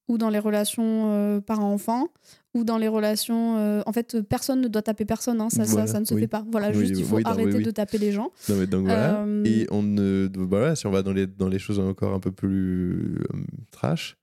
[0.07, 2.09] ou dans les relations euh, parents-enfants
[2.53, 3.57] ou dans les relations.
[3.57, 5.41] euh, en fait, personne ne doit taper personne.
[5.41, 6.21] hein, ça, ça- Voilà, ça, ne se oui.
[6.21, 6.43] fait pas.
[6.51, 8.31] Voilà, Oui, juste il faut oui, arrêter de taper les gens.
[8.49, 9.23] Non, mais donc voilà.
[9.25, 10.27] Euh, Et on ne.
[10.37, 14.17] Voilà, si on va dans les, dans les choses encore un peu plus euh, trash,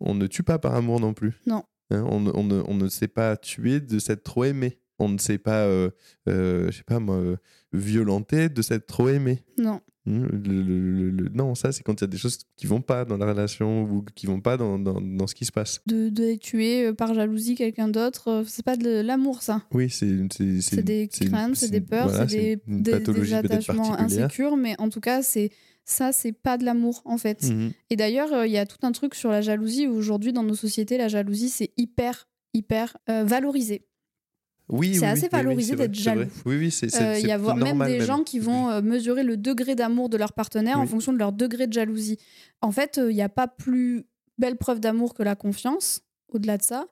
[0.00, 1.32] on ne tue pas par amour non plus.
[1.46, 1.62] Non.
[1.90, 4.78] Hein, on, ne- on ne, on ne sait pas tuer de s'être trop aimé.
[4.98, 5.90] On ne sait pas, euh,
[6.28, 7.36] euh, je sais pas moi, euh,
[7.72, 9.42] violenter de s'être trop aimé.
[9.58, 9.80] Non.
[10.08, 12.80] Le- le- le- le- non, ça c'est quand il y a des choses qui vont
[12.80, 15.80] pas dans la relation ou qui vont pas dans, dans, dans ce qui se passe.
[15.86, 19.64] De, de tuer euh, par jalousie quelqu'un d'autre, euh, c'est pas de l'amour, ça.
[19.72, 20.06] Oui, c'est
[20.82, 25.00] des craintes, c'est des peurs, voilà, c'est des, des- des attachements insécures, mais en tout
[25.00, 25.50] cas, c'est
[25.88, 27.44] ça, c'est pas de l'amour, en fait.
[27.44, 27.72] Mhm.
[27.90, 30.42] Et d'ailleurs, euh, il y a tout un truc sur la jalousie où aujourd'hui, dans
[30.42, 33.86] nos sociétés, la jalousie, c'est hyper, hyper euh, valorisé.
[34.68, 36.26] Oui, C'est oui, assez oui, oui, valorisé vrai, d'être jaloux.
[36.44, 39.22] Oui, oui, c'est Euh, Il y a même normal des gens qui vont euh, mesurer
[39.22, 40.88] le degré d'amour de leur partenaire en Oui.
[40.88, 42.18] fonction de leur degré de jalousie.
[42.62, 44.06] En fait, il n'y a pas plus
[44.38, 46.88] belle preuve d'amour que la confiance, au-delà de ça.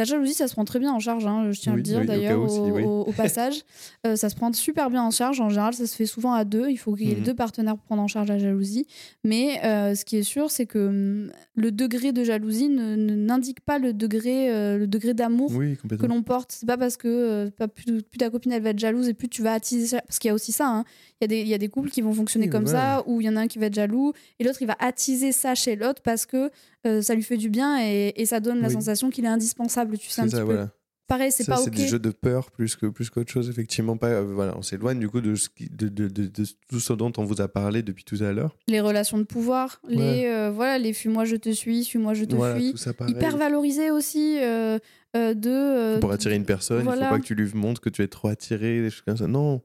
[0.00, 1.98] La jalousie, ça se prend très bien en charge, hein, je tiens à le dire
[2.00, 3.12] oui, d'ailleurs au, oui.
[3.14, 3.62] passage.
[4.06, 5.42] Euh, ça se prend super bien en charge.
[5.42, 6.70] En général, ça se fait souvent à deux.
[6.70, 7.22] Il faut qu'il y ait Mhm.
[7.22, 8.86] deux partenaires pour prendre en charge la jalousie.
[9.24, 13.78] Mais euh, ce qui est sûr, c'est que hum, le degré de jalousie n'indique pas
[13.78, 16.52] le degré, euh, le degré d'amour que l'on porte.
[16.52, 19.28] C'est pas parce que pas plus, plus ta copine elle va être jalouse et plus
[19.28, 20.00] tu vas attiser ça.
[20.00, 20.66] Parce qu'il y a aussi ça.
[20.68, 20.84] hein.
[21.20, 22.96] Il y, a des- il y a des couples qui vont fonctionner comme voilà.
[22.98, 24.76] ça, où il y en a un qui va être jaloux et l'autre il va
[24.78, 26.50] attiser ça chez l'autre parce que
[26.86, 29.98] euh, ça lui fait du bien et, et ça donne la sensation qu'il est indispensable.
[29.98, 30.44] Tu sais un petit ça, peu.
[30.44, 30.70] voilà.
[31.06, 33.96] pareil, c'est pas c'est des jeux de peur plus que plus qu'autre chose, effectivement.
[33.96, 36.80] Pas, euh, voilà, on s'éloigne du coup de, ce qui- de, de, de, de tout
[36.80, 38.56] ce dont on vous a parlé depuis tout à l'heure.
[38.68, 42.34] Les relations de pouvoir, les euh, voilà, les fuis-moi je te suis, suis-moi je te
[42.34, 42.74] Voilà, fuis.
[43.08, 44.78] Hyper valorisé aussi euh,
[45.14, 45.98] de.
[46.00, 47.08] Pour attirer une personne, il voilà.
[47.08, 49.26] faut pas que tu lui montres que tu es trop attiré, des choses comme ça.
[49.26, 49.60] Non,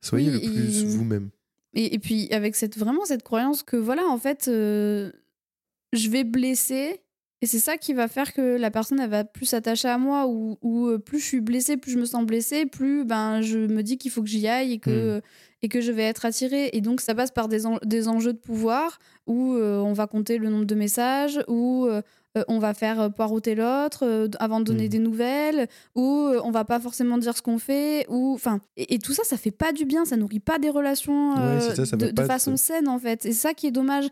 [0.00, 1.30] soyez Oui, le plus il- vous-même.
[1.74, 5.10] Et, et puis avec cette vraiment cette croyance que voilà en fait euh,
[5.92, 7.00] je vais blesser
[7.40, 10.26] et c'est ça qui va faire que la personne elle va plus s'attacher à moi
[10.28, 13.58] ou, ou, euh, plus je suis blessée plus je me sens blessée plus ben je
[13.58, 15.20] me dis qu'il faut que j'y aille et que Hmm.
[15.64, 18.32] et que je vais être attirée et donc ça passe par des, en- des enjeux
[18.32, 22.00] de pouvoir où euh, on va compter le nombre de messages où euh,
[22.38, 24.88] euh, on va faire euh, poireauter l'autre euh, avant de donner Mhm.
[24.88, 28.94] des nouvelles ou euh, on va pas forcément dire ce qu'on fait ou enfin et,
[28.94, 31.60] et tout ça ça fait pas du bien ça nourrit pas des relations Ouais, euh,
[31.60, 33.26] c'est ça, ça de, façon saine en fait.
[33.26, 34.06] Et ça qui est dommage.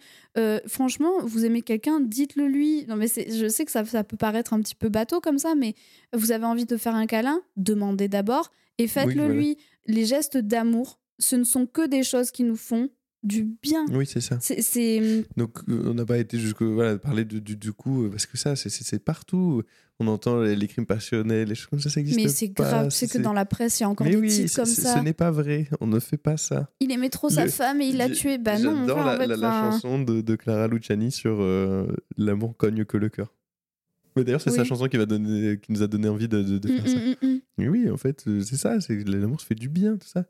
[0.66, 2.84] Franchement vous aimez quelqu'un dites-le lui.
[2.88, 5.38] Non mais c'est- je sais que ça, ça peut paraître un petit peu bateau comme
[5.38, 5.74] ça mais
[6.14, 9.34] vous avez envie de faire un câlin demandez d'abord et faites-le voilà.
[9.34, 9.58] lui.
[9.86, 12.88] Les gestes d'amour ce ne sont que des choses qui nous font
[13.22, 14.38] du bien Oui, c'est ça.
[14.40, 18.04] c'est c'est- Donc, euh, on n'a pas été jusque voilà, parler de, du, du coup,
[18.04, 19.62] euh, parce que ça, c'est- partout.
[20.02, 22.88] On entend les, les crimes passionnels, les choses comme ça, ça existe mais c'est grave
[22.88, 24.94] c'est que dans la presse il y a encore Mais des oui, titres comme ça
[24.96, 25.68] ce n'est pas vrai.
[25.82, 26.70] On ne fait pas ça.
[26.80, 29.14] il aimait trop sa Le- femme et il l'a J'ai- tué bah non J'adore la,
[29.16, 33.10] en fait, la- la chanson de, de Clara Luciani sur euh, L'amour cogne que le
[33.10, 33.34] cœur.
[34.16, 36.56] Mais d'ailleurs, c'est sa chanson qui, va donner, qui nous a donné envie de, de-
[36.58, 36.96] de mm, faire ça.
[36.96, 37.40] mm, mm, mm.
[37.58, 38.80] Mais oui, en fait, c'est ça.
[38.80, 40.24] c'est que L'amour se fait du bien, tout ça.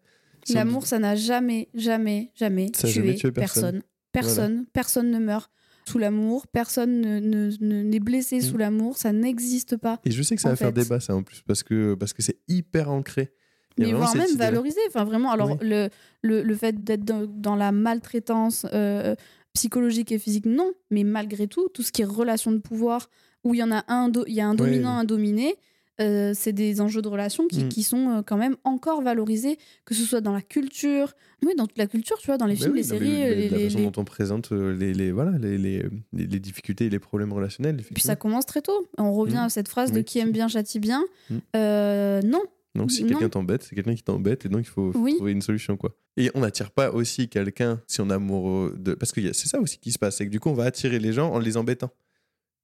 [0.48, 3.62] L'amour, ça n'a jamais, jamais, jamais Ça tué, jamais tué personne.
[3.62, 3.82] personne.
[4.12, 5.50] Personne, personne ne meurt
[5.86, 8.42] sous l'amour, personne ne- ne- ne- n'est blessé Mm.
[8.42, 10.00] sous l'amour, ça n'existe pas.
[10.04, 10.82] Et je sais que ça va faire fait.
[10.82, 13.32] débat, ça, en plus, parce que parce que c'est hyper ancré.
[13.78, 14.78] Il Mais voire même valorisé.
[14.88, 15.56] Enfin, vraiment, alors Oui.
[15.62, 15.88] le,
[16.22, 19.14] le, le fait d'être dans, dans la maltraitance euh,
[19.54, 20.72] psychologique et physique, non.
[20.90, 23.08] Mais malgré tout, tout ce qui est relation de pouvoir,
[23.44, 25.54] où il y en a un, do- il y a un dominant, un dominé,
[26.00, 27.68] euh, c'est des enjeux de relation qui, Mm.
[27.68, 31.12] qui sont euh, quand même encore valorisés, que ce soit dans la culture,
[31.44, 33.34] oui, dans toute la culture, tu vois, dans les Bah films, oui, les séries, le-
[33.34, 35.82] les- la les- façon les- dont on présente euh, les, les, voilà, les, les,
[36.12, 37.76] les- les difficultés et les problèmes relationnels.
[37.94, 38.88] Puis ça commence très tôt.
[38.98, 39.46] On revient Mm.
[39.46, 41.04] à cette phrase de qui aime bien châtie bien.
[41.30, 41.36] Mm.
[41.56, 42.42] Euh, non,
[42.74, 45.16] Donc si quelqu'un t'embête, c'est quelqu'un qui t'embête et donc il faut, faut Oui.
[45.16, 45.90] trouver une solution quoi.
[46.16, 49.60] Et on n'attire pas aussi quelqu'un si on est amoureux de parce que c'est ça
[49.60, 51.56] aussi qui se passe, c'est que du coup on va attirer les gens en les
[51.56, 51.90] embêtant.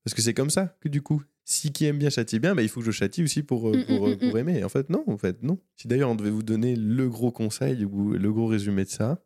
[0.06, 2.62] Parce que c'est comme ça que du coup, si qui aime bien châtie bien, bah,
[2.62, 4.58] il faut que je châtie aussi pour, euh, Mm, pour, mm, euh, mm, pour aimer.
[4.60, 5.58] Et en fait non, en fait non.
[5.74, 9.20] Si d'ailleurs on devait vous donner le gros conseil ou le gros résumé de ça,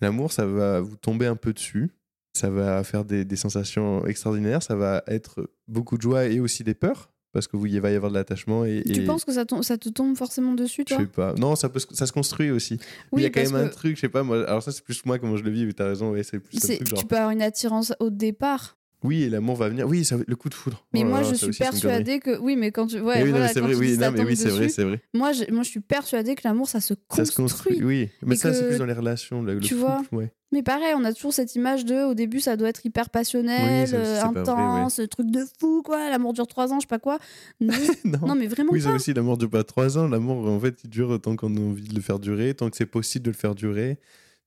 [0.00, 1.90] l'amour ça va vous tomber un peu dessus.
[2.34, 6.64] Ça va faire des, des sensations extraordinaires, ça va être beaucoup de joie et aussi
[6.64, 8.64] des peurs, parce que vous, il va y avoir de l'attachement.
[8.64, 11.34] Et, tu penses que ça, te tombe forcément dessus, je toi sais pas.
[11.34, 12.78] Non, ça, peut, se- ça se construit aussi.
[12.78, 14.46] Mais il Oui, y a quand même un truc, je sais pas, moi.
[14.48, 16.56] Alors, ça, c'est plus moi comment je le vis, mais t'as raison, ouais, c'est plus
[16.56, 17.00] un c'est- truc genre.
[17.00, 18.78] tu peux avoir une attirance au départ.
[19.04, 19.86] Oui, et l'amour va venir.
[19.88, 20.84] Oui, ça, le coup de foudre.
[20.92, 22.38] Mais Oh moi, là, je suis persuadée que.
[22.38, 23.00] Oui, mais quand tu.
[23.00, 25.00] Ouais, Mais oui, non, mais quand vrai, tu oui, non, mais c'est vrai, c'est vrai.
[25.12, 27.26] Moi, je, moi, je suis persuadée que l'amour, ça se construit.
[27.26, 28.08] Ça se construit, oui.
[28.24, 29.42] Mais Et ça, c'est plus dans les relations.
[29.42, 30.32] Le tu couple, vois, ouais.
[30.52, 32.04] Mais pareil, on a toujours cette image de.
[32.04, 36.10] Au début, ça doit être hyper passionnel, Oui, euh, vrai, intense, truc de fou, quoi.
[36.10, 37.18] L'amour dure trois ans, je sais pas quoi.
[37.60, 38.18] Non, non.
[38.28, 40.08] non, mais vraiment Oui, ça aussi, l'amour dure pas trois ans.
[40.08, 42.76] L'amour, en fait, il dure tant qu'on a envie de le faire durer, tant que
[42.76, 43.98] c'est possible de le faire durer.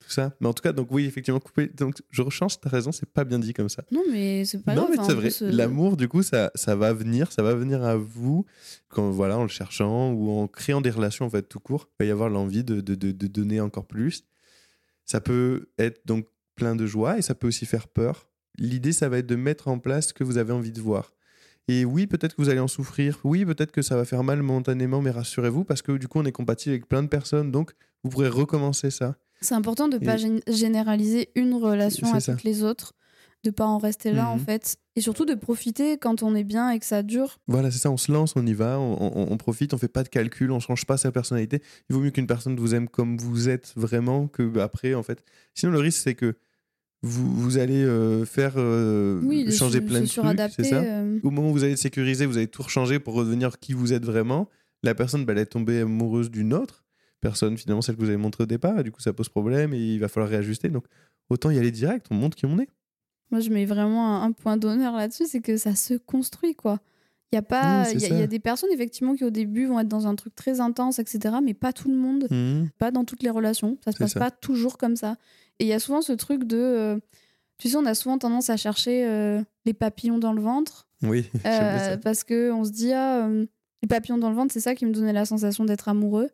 [0.06, 0.36] Tout ça.
[0.40, 1.68] Mais en tout cas, donc oui, effectivement, couper.
[1.68, 3.84] Donc, je rechange, t'as raison, c'est pas bien dit comme ça.
[3.92, 4.96] Non, mais c'est pas non, grave.
[4.98, 5.30] mais c'est on vrai.
[5.32, 8.46] se- L'amour, du coup, ça, ça va venir, ça va venir à vous,
[8.90, 11.90] quand, voilà, en le cherchant ou en créant des relations, en fait, tout court.
[12.00, 14.24] Il va y avoir l'envie de, de, de, de donner encore plus.
[15.06, 18.30] Ça peut être donc plein de joie et ça peut aussi faire peur.
[18.58, 21.14] L'idée, ça va être de mettre en place ce que vous avez envie de voir.
[21.68, 23.20] Et oui, peut-être que vous allez en souffrir.
[23.24, 26.26] Oui, peut-être que ça va faire mal momentanément, mais rassurez-vous, parce que du coup, on
[26.26, 29.16] est compatible avec plein de personnes, donc vous pourrez recommencer ça.
[29.42, 32.34] C'est important de Et- pas gén- généraliser une relation à ça.
[32.34, 32.94] toutes les autres,
[33.44, 34.46] de pas en rester là en Mhm.
[34.46, 37.38] fait, et surtout de profiter quand on est bien et que ça dure.
[37.48, 39.88] Voilà, c'est ça, on se lance, on y va, on, on- on profite, on fait
[39.88, 41.62] pas de calcul, on change pas sa personnalité.
[41.90, 45.04] Il vaut mieux qu'une personne vous aime comme vous êtes vraiment que bah, après, en
[45.04, 45.24] fait.
[45.54, 46.34] Sinon, le risque, c'est que
[47.04, 51.30] vous, vous allez euh, faire euh, Oui, changer plein de trucs, c'est ça euh, Au
[51.30, 54.50] moment où vous allez sécuriser, vous allez tout rechanger pour redevenir qui vous êtes vraiment.
[54.82, 56.84] La personne, bah, elle est tombée amoureuse d'une autre
[57.30, 58.80] personne, finalement, celle que vous avez montrée au départ.
[58.80, 60.70] Et du coup, ça pose problème et il va falloir réajuster.
[60.70, 60.86] Donc,
[61.30, 62.70] autant y aller direct, on montre qui on est.
[63.32, 66.80] Moi, je mets vraiment un, un point d'honneur là-dessus, c'est que ça se construit, quoi.
[67.32, 69.80] Il y a pas, il y, a- y des personnes effectivement qui au début vont
[69.80, 71.36] être dans un truc très intense, etc.
[71.44, 72.70] Mais pas tout le monde, Mhm.
[72.78, 73.78] pas dans toutes les relations.
[73.84, 74.20] Ça se passe ça.
[74.20, 75.18] pas toujours comme ça.
[75.60, 77.00] Et il y a souvent ce truc de, euh,
[77.58, 80.88] tu sais, on a souvent tendance à chercher euh, les papillons dans le ventre.
[81.02, 81.98] Oui, Euh, ça.
[81.98, 83.28] parce que on se dit ah
[83.82, 86.30] les papillons dans le ventre c'est ça qui me donnait la sensation d'être amoureux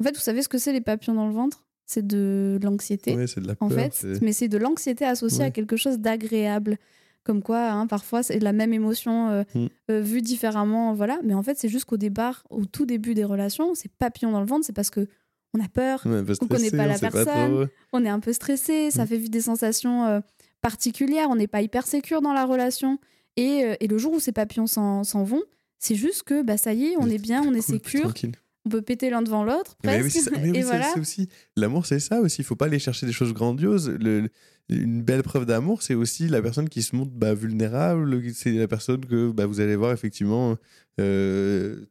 [0.00, 1.64] en fait vous savez ce que c'est les papillons dans le ventre?
[1.86, 5.04] C'est de l'anxiété Ouais, c'est de la en peur, fait c'est- mais c'est de l'anxiété
[5.04, 6.78] associée à quelque chose d'agréable
[7.24, 9.66] comme quoi hein, parfois c'est la même émotion euh, Mm.
[9.90, 11.18] euh, vue différemment, voilà.
[11.24, 14.40] Mais en fait, c'est juste qu'au départ, au tout début des relations, c'est papillon dans
[14.40, 15.06] le ventre, c'est parce que
[15.54, 16.10] on a peur, On
[16.42, 17.24] On connaît pas la personne.
[17.24, 17.64] trop.
[17.94, 19.06] on est un peu stressé, ça Mm.
[19.06, 20.20] fait vivre des sensations euh,
[20.60, 22.98] particulières, on n'est pas hyper sécure dans la relation.
[23.36, 25.42] Et, et le jour où ces papillons s'en vont,
[25.78, 28.32] c'est juste que bah ça y est, on est bien, on est sécure, tranquille.
[28.66, 30.92] On peut péter l'un devant l'autre Mais oui, c'est oui, voilà.
[30.98, 32.42] aussi l'amour, c'est ça aussi.
[32.42, 33.90] Il faut pas aller chercher des choses grandioses.
[33.90, 34.28] Le-
[34.70, 38.22] une belle preuve d'amour, c'est aussi la personne qui se montre bah, vulnérable.
[38.32, 40.56] C'est la personne que bah, vous allez voir effectivement.
[41.00, 41.84] euh,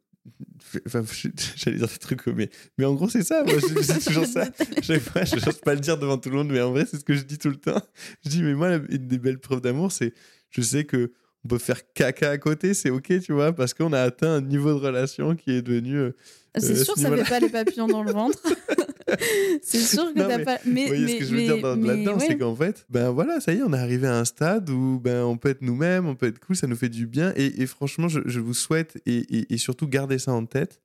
[0.88, 1.04] Enfin,
[1.58, 3.44] j'allais dire des trucs, mais, mais en gros, c'est ça.
[3.44, 4.46] Moi, je- c'est toujours ça.
[4.82, 6.98] Chaque fois, je n'ose pas le dire devant tout le monde, mais en vrai, c'est
[6.98, 7.82] ce que je dis tout le temps.
[8.24, 10.14] Je dis, mais moi, une des belles preuves d'amour, c'est
[10.50, 11.12] je sais que
[11.46, 14.42] on peut faire caca à côté, c'est ok, tu vois, parce qu'on a atteint un
[14.42, 15.98] niveau de relation qui est devenu.
[15.98, 16.12] euh,
[16.58, 18.38] C'est Euh, sûr ce que ça fait pas les papillons dans le ventre.
[19.62, 20.60] c'est sûr que t'as pas.
[20.66, 22.26] Mais, Vous voyez ce que je veux mais- dire là-dedans, ouais.
[22.28, 25.00] c'est qu'en fait, ben voilà, ça y est, on est arrivé à un stade où
[25.04, 27.34] ben on peut être nous-mêmes, on peut être cool, ça nous fait du bien.
[27.36, 30.82] Et, et franchement, je, je vous souhaite et, et- et surtout garder ça en tête.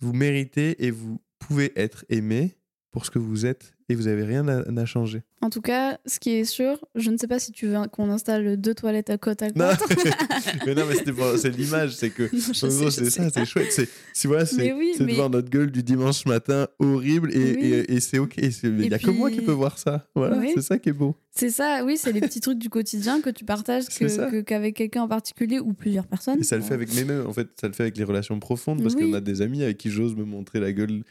[0.00, 2.56] Vous méritez et vous pouvez être aimé
[2.90, 5.22] pour ce que vous êtes et vous avez rien à, à changer.
[5.40, 8.10] En tout cas, ce qui est sûr, je ne sais pas si tu veux qu'on
[8.10, 9.96] installe deux toilettes à côte à Non, côte.
[10.66, 10.94] mais non, mais
[11.38, 13.88] c'est l'image, c'est que c'est ça, c'est chouette.
[14.14, 17.64] C'est, voilà, c'est, oui, de voir notre gueule du dimanche matin horrible et, Oui.
[17.64, 18.34] et- et c'est ok.
[18.62, 20.06] Il n'y a que moi qui peux voir ça.
[20.14, 20.50] Voilà, Oui.
[20.54, 21.14] c'est ça qui est beau.
[21.30, 25.02] C'est ça, oui, c'est les petits trucs du quotidien que tu partages que- qu'avec quelqu'un
[25.02, 26.40] en particulier ou plusieurs personnes.
[26.40, 28.38] Et ça le fait avec mes mêmes, en fait, ça le fait avec les relations
[28.40, 31.04] profondes parce qu'on a des amis avec qui j'ose me montrer la gueule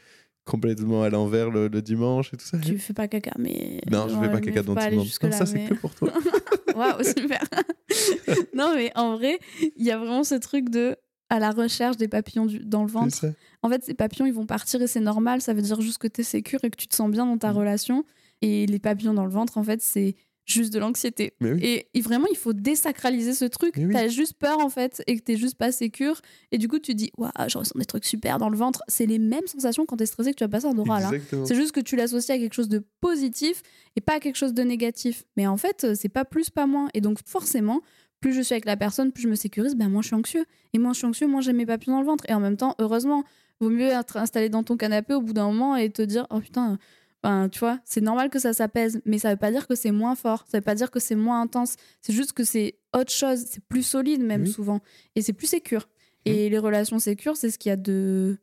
[0.48, 2.58] complètement à l'envers le, le dimanche et tout ça.
[2.58, 3.80] Tu fais pas caca, mais.
[3.90, 5.06] Non, je Ouais, fais pas caca dans tout le monde.
[5.22, 6.12] Non, ça, c'est que pour toi.
[6.74, 7.42] Waouh, super.
[8.54, 9.38] non, mais en vrai,
[9.76, 10.96] il y a vraiment ce truc de
[11.30, 13.26] à la recherche des papillons du- dans le ventre.
[13.62, 15.42] En fait, ces papillons, ils vont partir et c'est normal.
[15.42, 17.36] Ça veut dire juste que tu es sécure et que tu te sens bien dans
[17.38, 17.56] ta Mm.
[17.56, 18.04] relation.
[18.40, 20.14] Et les papillons dans le ventre, en fait, c'est
[20.48, 21.34] juste de l'anxiété.
[21.40, 21.50] Oui.
[21.62, 23.74] Et, et vraiment, il faut désacraliser ce truc.
[23.76, 23.92] Oui.
[23.92, 26.20] T'as juste peur, en fait, et que t'es juste pas sécure.
[26.50, 28.82] Et du coup, tu dis, waouh, je ressens des trucs super dans le ventre.
[28.88, 31.04] C'est les mêmes sensations quand t'es stressé que tu vas passer un oral.
[31.04, 31.44] hein.
[31.44, 33.62] C'est juste que tu l'associes à quelque chose de positif
[33.96, 35.24] et pas à quelque chose de négatif.
[35.36, 36.88] Mais en fait, euh, c'est pas plus, pas moins.
[36.94, 37.82] Et donc, forcément,
[38.20, 40.44] plus je suis avec la personne, plus je me sécurise, ben moins je suis anxieux.
[40.72, 42.24] Et moins je suis anxieux, moins j'ai mes papillons dans le ventre.
[42.28, 43.22] Et en même temps, heureusement,
[43.60, 46.40] vaut mieux être installé dans ton canapé au bout d'un moment et te dire, oh
[46.40, 46.78] putain,
[47.22, 49.90] ben, tu vois, c'est normal que ça s'apaise, mais ça veut pas dire que c'est
[49.90, 51.74] moins fort, ça veut pas dire que c'est moins intense.
[52.00, 54.50] C'est juste que c'est autre chose, c'est plus solide même Oui.
[54.50, 54.80] souvent.
[55.16, 55.88] Et c'est plus sécure.
[56.24, 58.36] Et les relations sécures, c'est ce qu'il y a de,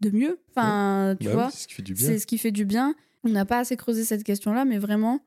[0.00, 0.38] de mieux.
[0.50, 1.46] Enfin, tu Bah vois.
[1.46, 2.06] oui, c'est ce qui fait du bien.
[2.06, 2.94] C'est ce qui fait du bien.
[3.24, 5.20] On n'a pas assez creusé cette question-là, mais vraiment,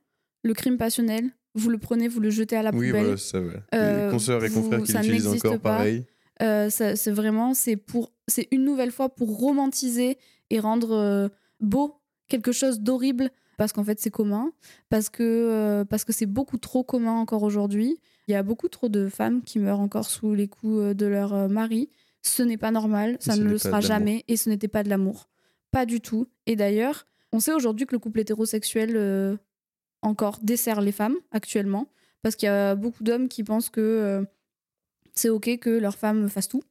[0.43, 3.03] le crime passionnel, vous le prenez, vous le jetez à la Oui, poubelle.
[3.03, 3.39] voilà, c'est ça.
[3.75, 5.77] Euh, les consoeurs et vous- confrères qui l'utilisent encore pas.
[5.77, 6.05] pareil.
[6.41, 10.17] Euh, c'est vraiment, c'est pour, c'est une nouvelle fois pour romantiser
[10.49, 11.29] et rendre euh,
[11.59, 11.95] beau
[12.33, 14.51] quelque chose d'horrible parce qu'en fait c'est commun,
[14.89, 17.99] parce que euh, parce que c'est beaucoup trop commun encore aujourd'hui.
[18.27, 21.05] Il y a beaucoup trop de femmes qui meurent encore sous les coups euh, de
[21.05, 21.91] leur euh, mari.
[22.23, 25.29] Ce n'est pas normal, ça ne le sera jamais et ce n'était pas de l'amour,
[25.71, 26.27] pas du tout.
[26.47, 29.37] Et d'ailleurs, on sait aujourd'hui que le couple hétérosexuel euh,
[30.01, 31.87] encore dessert les femmes actuellement
[32.23, 34.23] parce qu'il y a beaucoup d'hommes qui pensent que euh,
[35.13, 36.63] c'est ok que leur femme fasse tout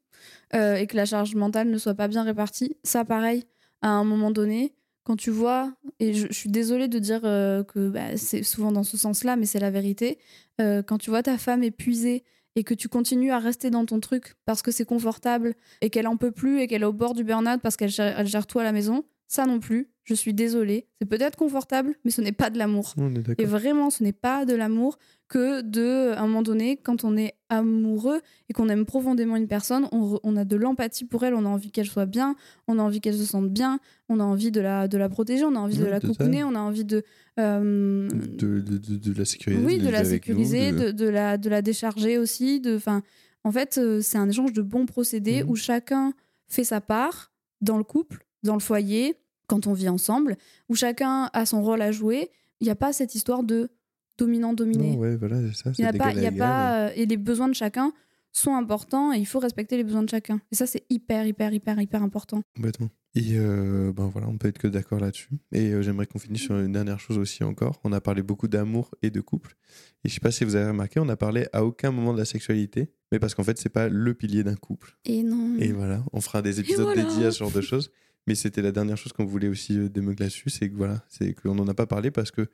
[0.55, 2.77] et que la charge mentale ne soit pas bien répartie.
[2.85, 3.45] Ça, pareil,
[3.81, 4.75] à un moment donné,
[5.05, 8.85] quand tu vois, et je, suis désolée de dire euh, que bah, c'est souvent dans
[8.85, 10.19] ce sens-là, mais c'est la vérité,
[10.61, 12.25] euh, quand tu vois ta femme épuisée
[12.55, 16.07] et que tu continues à rester dans ton truc parce que c'est confortable et qu'elle
[16.07, 18.59] en peut plus et qu'elle est au bord du burn-out parce qu'elle gère, gère tout
[18.59, 20.87] à la maison, ça non plus, je suis désolée.
[21.01, 22.95] C'est peut-être confortable, mais ce n'est pas de l'amour.
[23.39, 24.99] Et vraiment, ce n'est pas de l'amour
[25.29, 29.47] que de, à un moment donné, quand on est amoureux et qu'on aime profondément une
[29.49, 32.35] personne, on, a de l'empathie pour elle, on a envie qu'elle soit bien,
[32.69, 33.79] on a envie qu'elle se sente bien,
[34.09, 36.55] on a envie de la, de la protéger, on a envie de la cocooner, on
[36.55, 37.03] a envie de...
[37.39, 39.65] euh, De, de, de, de la sécuriser.
[39.65, 42.61] oui, de la nous, sécuriser, de- de, de la, de la décharger aussi.
[42.61, 43.03] De, 'fin,
[43.45, 45.51] en fait, euh, c'est un échange de bons procédés Mhm.
[45.51, 46.13] où chacun
[46.49, 47.33] fait sa part
[47.63, 49.17] dans le couple, dans le foyer,
[49.47, 50.37] quand on vit ensemble,
[50.69, 52.31] où chacun a son rôle à jouer.
[52.61, 53.71] Il n'y a pas cette histoire de
[54.19, 54.97] dominant-dominé.
[54.97, 55.73] Ouais, voilà, c'est ça.
[55.79, 57.93] Il y a pas, y a euh, et les besoins de chacun
[58.33, 60.41] sont importants et il faut respecter les besoins de chacun.
[60.51, 62.43] Et ça, c'est hyper, hyper, hyper, hyper important.
[62.57, 62.89] Complètement.
[63.15, 65.29] Et euh, ben voilà, on peut être que d'accord là-dessus.
[65.53, 67.79] Et euh, j'aimerais qu'on finisse sur une dernière chose aussi encore.
[67.85, 69.55] On a parlé beaucoup d'amour et de couple.
[70.03, 72.19] Et je sais pas si vous avez remarqué, on a parlé à aucun moment de
[72.19, 74.97] la sexualité, mais parce qu'en fait, c'est pas le pilier d'un couple.
[75.05, 75.57] Et non.
[75.59, 77.03] Et voilà, on fera des épisodes voilà.
[77.03, 77.91] dédiés à ce genre de choses.
[78.27, 81.35] Mais c'était la dernière chose qu'on voulait aussi euh, démeugler là-dessus, c'est que voilà, c'est
[81.35, 82.49] qu'on n'en a pas parlé parce que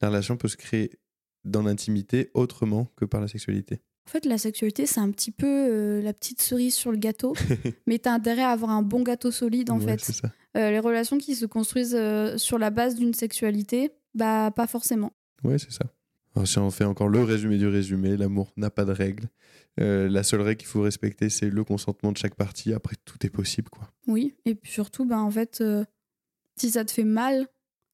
[0.00, 0.98] la relation peut se créer
[1.44, 3.80] dans l'intimité autrement que par la sexualité.
[4.06, 7.34] En fait, la sexualité, c'est un petit peu euh, la petite cerise sur le gâteau,
[7.86, 10.12] mais t'as intérêt à avoir un bon gâteau solide, en Ouais, fait.
[10.12, 10.30] ça.
[10.56, 15.12] Euh, les relations qui se construisent euh, sur la base d'une sexualité, bah, pas forcément.
[15.44, 15.84] Ouais, c'est ça.
[16.34, 19.28] Alors, si on fait encore le résumé du résumé, l'amour n'a pas de règles.
[19.80, 22.72] Euh, la seule règle qu'il faut respecter, c'est le consentement de chaque partie.
[22.72, 23.90] Après, tout est possible, quoi.
[24.06, 25.84] Oui, et puis surtout, ben, en fait, euh,
[26.56, 27.46] si ça te fait mal,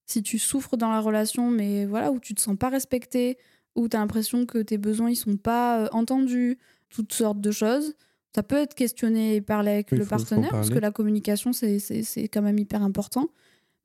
[0.06, 3.38] si tu souffres dans la relation, mais voilà, où tu te sens pas respecté,
[3.74, 6.58] où tu as l'impression que tes besoins ils sont pas euh, entendus,
[6.88, 7.94] toutes sortes de choses,
[8.34, 12.28] ça peut être questionné et parler avec Oui, le partenaire, parce que la communication, c'est
[12.30, 13.30] quand même hyper important.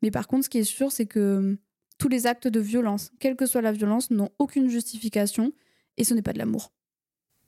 [0.01, 1.57] Mais par contre, ce qui est sûr, c'est que
[2.01, 5.53] tous les actes de violence, quelle que soit la violence, n'ont aucune justification,
[5.97, 6.73] et ce n'est pas de l'amour.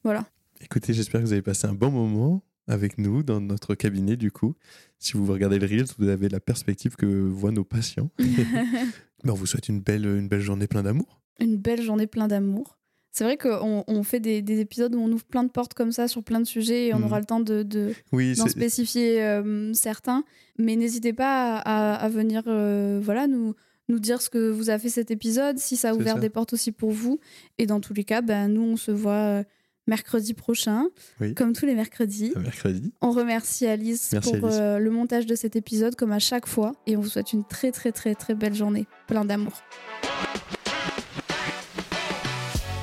[0.04, 0.26] Voilà.
[0.62, 4.32] Écoutez, j'espère que vous avez passé un bon moment avec nous dans notre cabinet, du
[4.32, 4.54] coup.
[5.00, 8.10] Si vous regardez le Reels, vous avez la perspective que voient nos patients.
[9.26, 11.22] On vous souhaite une belle, une belle journée plein d'amour.
[11.40, 12.78] une belle journée plein d'amour.
[13.12, 15.92] C'est vrai qu'on on fait des, des épisodes où on ouvre plein de portes comme
[15.92, 17.06] ça sur plein de sujets et on Mhm.
[17.06, 20.24] aura le temps de, de- Oui, d'en spécifier euh, certains.
[20.58, 23.54] Mais n'hésitez pas à, à venir euh, voilà, nous,
[23.90, 26.20] nous dire ce que vous a fait cet épisode, si ça a ouvert ça.
[26.22, 27.20] des portes aussi pour vous.
[27.58, 29.44] Et dans tous les cas, ben, nous, on se voit euh,
[29.88, 30.86] mercredi prochain,
[31.20, 31.34] Oui.
[31.36, 32.32] comme tous les mercredis.
[32.38, 32.94] mercredi.
[33.02, 34.58] On remercie Alice Merci, pour Alice.
[34.62, 36.72] euh, le montage de cet épisode, comme à chaque fois.
[36.88, 38.88] Et on vous souhaite une très, très, très, très belle journée.
[39.08, 39.54] Plein d'amour.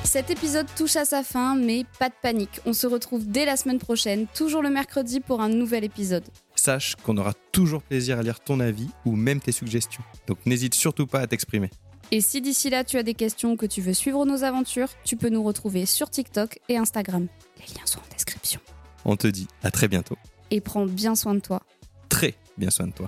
[0.03, 2.59] Cet épisode touche à sa fin, mais pas de panique.
[2.65, 6.23] On se retrouve dès la semaine prochaine, toujours le mercredi, pour un nouvel épisode.
[6.61, 10.03] Sache qu'on aura toujours plaisir à lire ton avis ou même tes suggestions.
[10.27, 11.71] Donc n'hésite surtout pas à t'exprimer.
[12.11, 14.89] Et si d'ici là tu as des questions ou que tu veux suivre nos aventures,
[15.03, 17.27] tu peux nous retrouver sur TikTok et Instagram.
[17.57, 18.61] Les liens sont en description.
[19.05, 20.17] On te dit à très bientôt.
[20.51, 21.63] Et prends bien soin de toi.
[22.09, 23.07] Très bien soin de toi.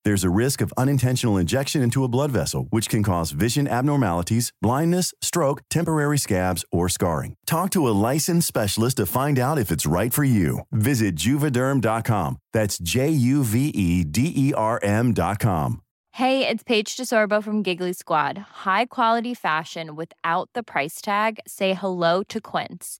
[0.03, 4.51] There's a risk of unintentional injection into a blood vessel, which can cause vision abnormalities,
[4.61, 7.35] blindness, stroke, temporary scabs, or scarring.
[7.45, 10.61] Talk to a licensed specialist to find out if it's right for you.
[10.71, 12.37] Visit juvederm.com.
[12.53, 15.81] That's J U V E D E R M.com.
[16.15, 18.37] Hey, it's Paige DeSorbo from Giggly Squad.
[18.65, 21.39] High quality fashion without the price tag.
[21.47, 22.99] Say hello to Quince.